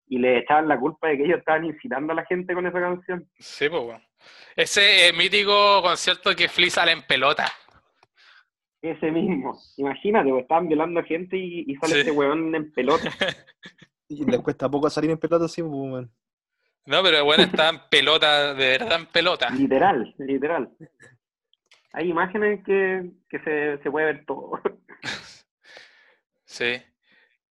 [0.07, 2.79] y le echaban la culpa de que ellos estaban incitando a la gente con esa
[2.79, 3.27] canción.
[3.37, 4.01] Sí, pues bueno.
[4.55, 7.45] Ese eh, mítico concierto que Flea sale en pelota.
[8.81, 9.57] Ese mismo.
[9.77, 11.99] Imagínate, pues, estaban violando gente y, y sale Sí.
[11.99, 13.09] este weón en pelota.
[14.11, 16.11] Y les cuesta poco salir en pelota así, pues, weón.
[16.87, 19.51] No, pero bueno, está en pelota, de verdad en pelota.
[19.51, 20.69] Literal, literal.
[21.93, 24.61] Hay imágenes que, que se, se puede ver todo.
[26.45, 26.81] Sí.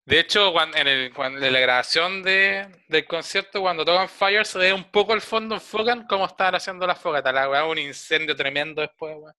[0.07, 4.47] De hecho, cuando, en, el, cuando, en la grabación de, del concierto, cuando tocan Fire,
[4.47, 7.35] se ve un poco el fondo, enfocan cómo estaban haciendo las fogatas.
[7.35, 9.35] La weá, un incendio tremendo después, weón.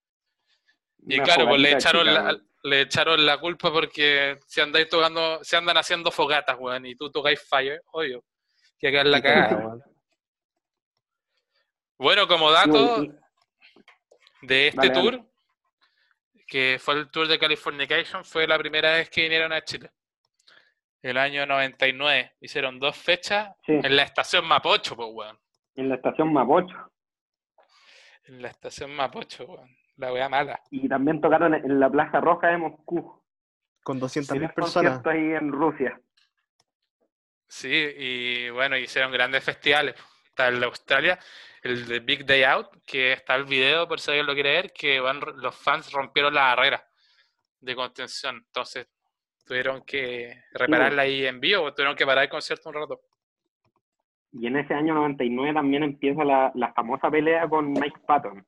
[1.07, 4.89] Y Una claro, pues le echaron, chica, la, le echaron la culpa porque si andáis
[4.89, 8.23] tocando, si andan haciendo fogatas, weón, y tú tocáis Fire, obvio,
[8.77, 9.77] que acá es la Sí, cagada.
[11.97, 13.05] Bueno, como Sí, dato
[14.47, 15.21] de este tour,
[16.47, 19.91] que fue el tour de Californication, fue la primera vez que vinieron a Chile.
[21.01, 22.33] El año 99.
[22.41, 25.37] Hicieron dos fechas Sí, en la estación Mapocho, pues, weón.
[25.75, 26.91] en la estación Mapocho.
[28.25, 29.77] En la estación Mapocho, weón.
[29.97, 30.61] La weá mala.
[30.69, 33.23] Y también tocaron en la Plaza Roja de Moscú.
[33.83, 35.05] Con 200.000 Primer personas.
[35.05, 35.99] ahí en Rusia.
[37.47, 39.95] Sí, y bueno, hicieron grandes festivales.
[40.37, 41.19] Está el de Australia,
[41.63, 44.71] el de Big Day Out, que está el video, por si alguien lo quiere ver,
[44.71, 46.87] que van, los fans rompieron la barrera
[47.59, 48.35] de contención.
[48.45, 48.87] Entonces
[49.47, 53.01] tuvieron que repararla ahí en vivo, tuvieron que parar el concierto un rato.
[54.31, 58.45] Y en ese año 99 también empieza la, la famosa pelea con Mike Patton.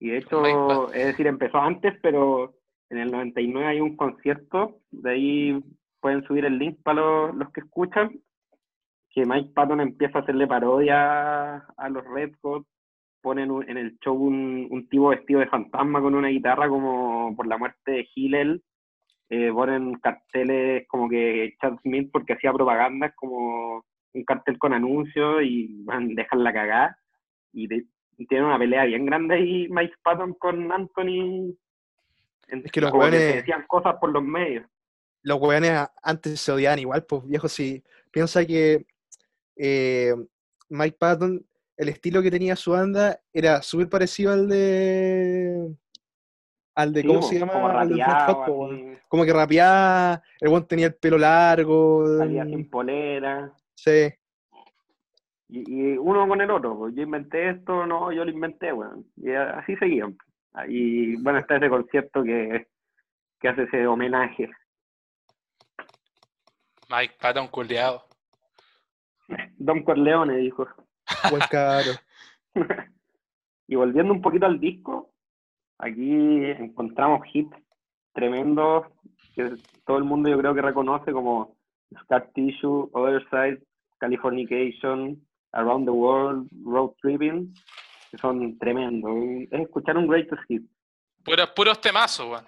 [0.00, 2.56] Y de hecho, es decir, empezó antes, pero
[2.90, 5.64] en el 99 hay un concierto, de ahí
[6.00, 8.20] pueden subir el link para los, los que escuchan,
[9.12, 12.66] que Mike Patton empieza a hacerle parodia a los Red Hot,
[13.20, 17.34] ponen un- en el show un, un tipo vestido de fantasma con una guitarra como
[17.36, 18.62] por la muerte de Hillel,
[19.28, 23.84] eh, ponen carteles como que Chad Smith porque hacía propaganda, como
[24.14, 26.98] un cartel con anuncios y van, dejan la cagada.
[27.52, 27.86] Y, de-
[28.18, 31.54] y tienen una pelea bien grande ahí Mike Patton con Anthony.
[32.48, 34.66] En- Es que los como que hueones- se decían cosas por los medios.
[35.22, 38.84] Los weones a- antes se odiaban igual, pues viejo, si piensa que
[39.64, 40.12] eh,
[40.70, 45.72] Mike Patton, el estilo que tenía su banda era súper parecido al de
[46.74, 47.52] al de, Sí, ¿cómo se llama?
[47.52, 48.76] Como Al de Red rapeado, Hot,
[49.06, 52.18] Como que rapeaba, el weón tenía el pelo largo.
[52.18, 53.52] salía sin polera.
[53.76, 54.10] Sí,
[55.48, 59.06] Y, y uno con el otro, yo inventé esto, no, yo lo inventé, weón.
[59.16, 60.16] Y así seguían.
[60.66, 62.66] Y bueno, está ese concierto que,
[63.38, 64.50] que hace ese homenaje.
[66.90, 68.11] Mike Patton culiado.
[69.58, 70.66] Don Corleone dijo.
[71.30, 71.92] buen caro.
[73.68, 75.10] y volviendo un poquito al disco,
[75.78, 77.56] aquí encontramos hits
[78.12, 78.86] tremendos
[79.34, 79.54] que
[79.86, 81.56] todo el mundo yo creo que reconoce como
[82.02, 83.62] Scar Tissue, Other Side,
[83.98, 87.54] Californication, Around the World, Road Tripping,
[88.10, 89.12] que son tremendos.
[89.50, 90.62] Es escuchar un greatest hit.
[91.24, 92.46] Puros, puros temazos, weón.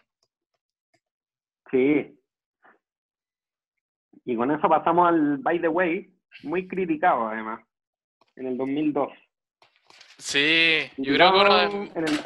[1.71, 2.19] Sí.
[4.25, 7.61] Y con eso pasamos al By the Way, muy criticado además,
[8.37, 9.09] en el 2002.
[10.19, 12.17] Sí, yo creo que uno de, Criticado en el-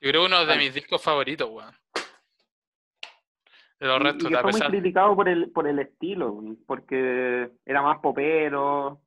[0.00, 1.74] yo creo que uno de mis discos favoritos, weón.
[3.80, 7.50] De los y- y restos, que fue muy criticado por el, por el estilo, porque
[7.64, 9.00] era más popero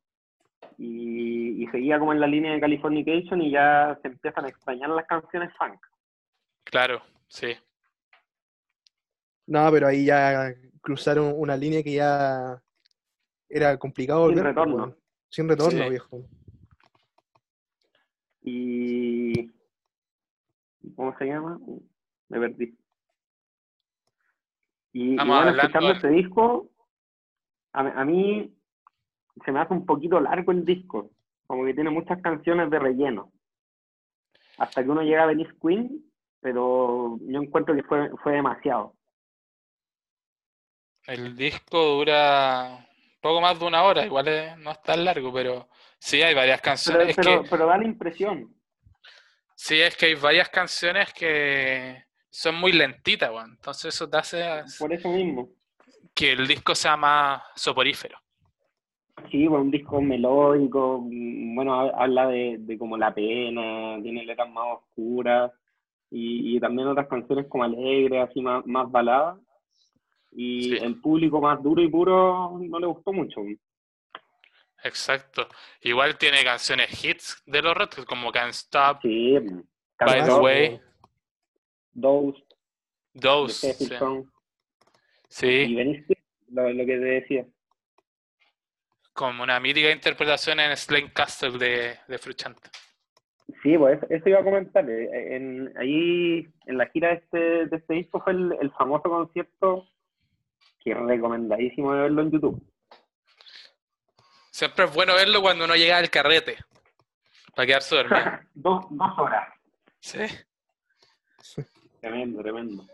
[0.78, 4.90] y, y seguía como en la línea de Californication y ya se empiezan a extrañar
[4.90, 5.78] las canciones funk.
[6.64, 7.54] Claro, sí.
[9.46, 12.62] No, pero ahí ya cruzaron una línea que ya
[13.52, 14.96] era complicado Sin volver, pues, retorno.
[15.28, 15.90] Sin retorno, Sí.
[15.90, 16.24] viejo.
[18.42, 19.50] Y.
[20.96, 21.60] ¿Cómo se llama?
[22.28, 22.76] Me perdí.
[24.92, 26.70] Y, y Estamos bueno, hablando escuchando este disco,
[27.72, 28.54] a, mí- a mí
[29.44, 31.10] se me hace un poquito largo el disco.
[31.46, 33.32] Como que tiene muchas canciones de relleno.
[34.58, 36.04] Hasta que uno llega a Venice Queen,
[36.40, 38.94] pero yo encuentro que fue, fue demasiado.
[41.06, 42.86] El disco dura
[43.22, 45.68] poco más de una hora, igual es- no es tan largo, pero
[45.98, 47.10] sí hay varias canciones.
[47.10, 48.54] Es pero, que, pero da la impresión.
[49.54, 53.52] sí, es que hay varias canciones que son muy lentitas, weón.
[53.52, 54.44] Entonces eso te hace
[54.78, 55.48] Por eso mismo.
[56.14, 58.18] que el disco sea más soporífero.
[59.30, 64.24] Sí, pues un disco melódico, mm, bueno, ha- habla de, de como la pena, tiene
[64.24, 65.52] letras más oscuras
[66.10, 69.38] y, y también otras canciones como alegres, así más, más baladas.
[70.34, 70.78] Y Sí.
[70.82, 73.42] el público más duro y puro no le gustó mucho.
[74.84, 75.46] Exacto.
[75.82, 79.38] Igual tiene canciones hits de los Red Hot, como Can't Stop, Sí,
[79.98, 80.80] By the way,
[81.92, 82.42] Dose,
[83.20, 83.74] Those.
[83.88, 84.24] The
[85.28, 85.46] Sí.
[85.46, 86.06] Y Queen,
[86.48, 87.46] lo, lo que te decía.
[89.12, 92.58] como una mítica interpretación en Slane Castle de, de Fruchant.
[93.62, 94.88] Sí, pues eso, iba a comentar.
[94.88, 99.04] eh, En, ahí, en la gira de este, de este disco fue el, el famoso
[99.04, 99.86] concierto
[100.84, 102.62] que recomendadísimo de verlo en YouTube.
[104.50, 106.56] Siempre es bueno verlo cuando uno llega al carrete,
[107.54, 108.24] para quedarse dormido.
[108.54, 109.48] dos, dos horas.
[110.00, 110.18] Sí.
[112.00, 112.84] Tremendo, tremendo.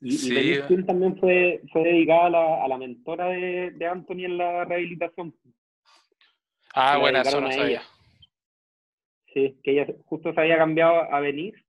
[0.00, 0.60] Y, Sí.
[0.68, 4.64] y también fue, fue dedicada a la, a la mentora de, de Anthony en la
[4.64, 5.34] rehabilitación.
[6.74, 7.82] Ah, La bueno, eso no sabía.
[9.34, 11.62] Sí, que ella justo se había cambiado a Venice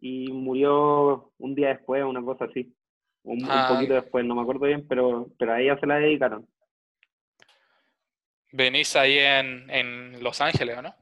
[0.00, 2.74] y murió un día después, una cosa así.
[3.24, 3.68] Un, un Ah.
[3.68, 6.46] poquito después, no me acuerdo bien, pero, pero a ella se la dedicaron.
[8.52, 10.94] Venís ahí en, en Los Ángeles, ¿o no?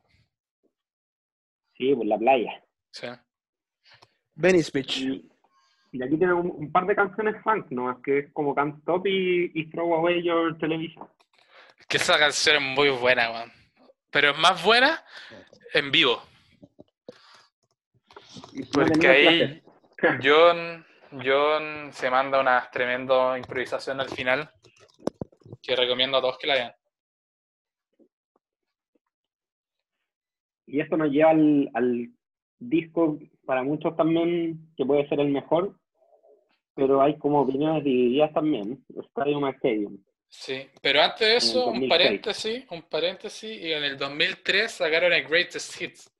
[1.77, 2.63] Sí, por la playa.
[2.93, 3.07] Sí.
[4.35, 4.99] Venice Beach.
[4.99, 5.29] Y,
[5.93, 8.01] y aquí tiene un, un par de canciones funk, ¿no?
[8.03, 11.09] Que es como Can't Stop y, y Throw Away Your Television.
[11.89, 13.53] Que esa canción es muy buena, weón.
[14.11, 15.03] Pero es más buena
[15.75, 16.23] en vivo.
[18.73, 19.63] Porque ahí
[19.97, 20.23] clases.
[21.13, 24.51] John, se manda una tremenda improvisación al final
[25.63, 26.73] que recomiendo a todos que la vean.
[30.67, 32.11] Y esto nos lleva al, al
[32.59, 35.75] disco, para muchos también, que puede ser el mejor,
[36.75, 39.99] pero hay como opiniones divididas también, Stadium Stadium.
[40.29, 41.91] Sí, pero antes de eso, un 2006.
[41.91, 46.13] paréntesis, un paréntesis, y en el 2003 sacaron el Greatest Hits,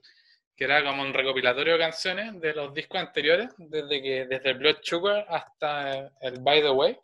[0.61, 4.77] que era como un recopilatorio de canciones de los discos anteriores, desde que desde Blood
[4.83, 6.99] Sugar hasta el By the Way.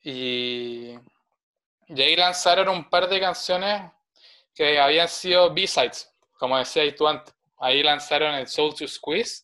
[0.00, 0.94] Y,
[1.88, 3.82] y ahí lanzaron un par de canciones
[4.54, 7.34] que habían sido B-sides, como decías tú antes.
[7.58, 9.42] Ahí lanzaron el Soul to Squeeze.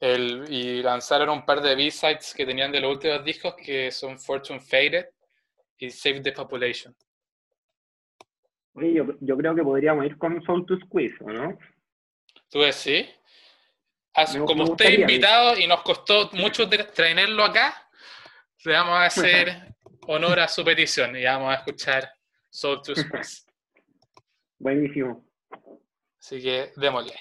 [0.00, 4.18] El, y lanzaron un par de B-sides que tenían de los últimos discos que son
[4.18, 5.10] Fortune Faded
[5.76, 6.96] y Save the Population.
[8.78, 11.58] Oye, yo, yo creo que podríamos ir con Soul to Squeeze, ¿o ¿no?
[12.50, 12.62] ¿Tú?
[14.14, 15.00] As- Me- como me usted gustaría.
[15.00, 17.88] invitado y nos costó mucho tra- traerlo acá,
[18.64, 19.74] le vamos a hacer
[20.08, 22.08] honor a su petición y vamos a escuchar
[22.48, 23.42] Soul to Squeeze.
[24.58, 25.24] Buenísimo.
[26.20, 27.14] Así que démosle.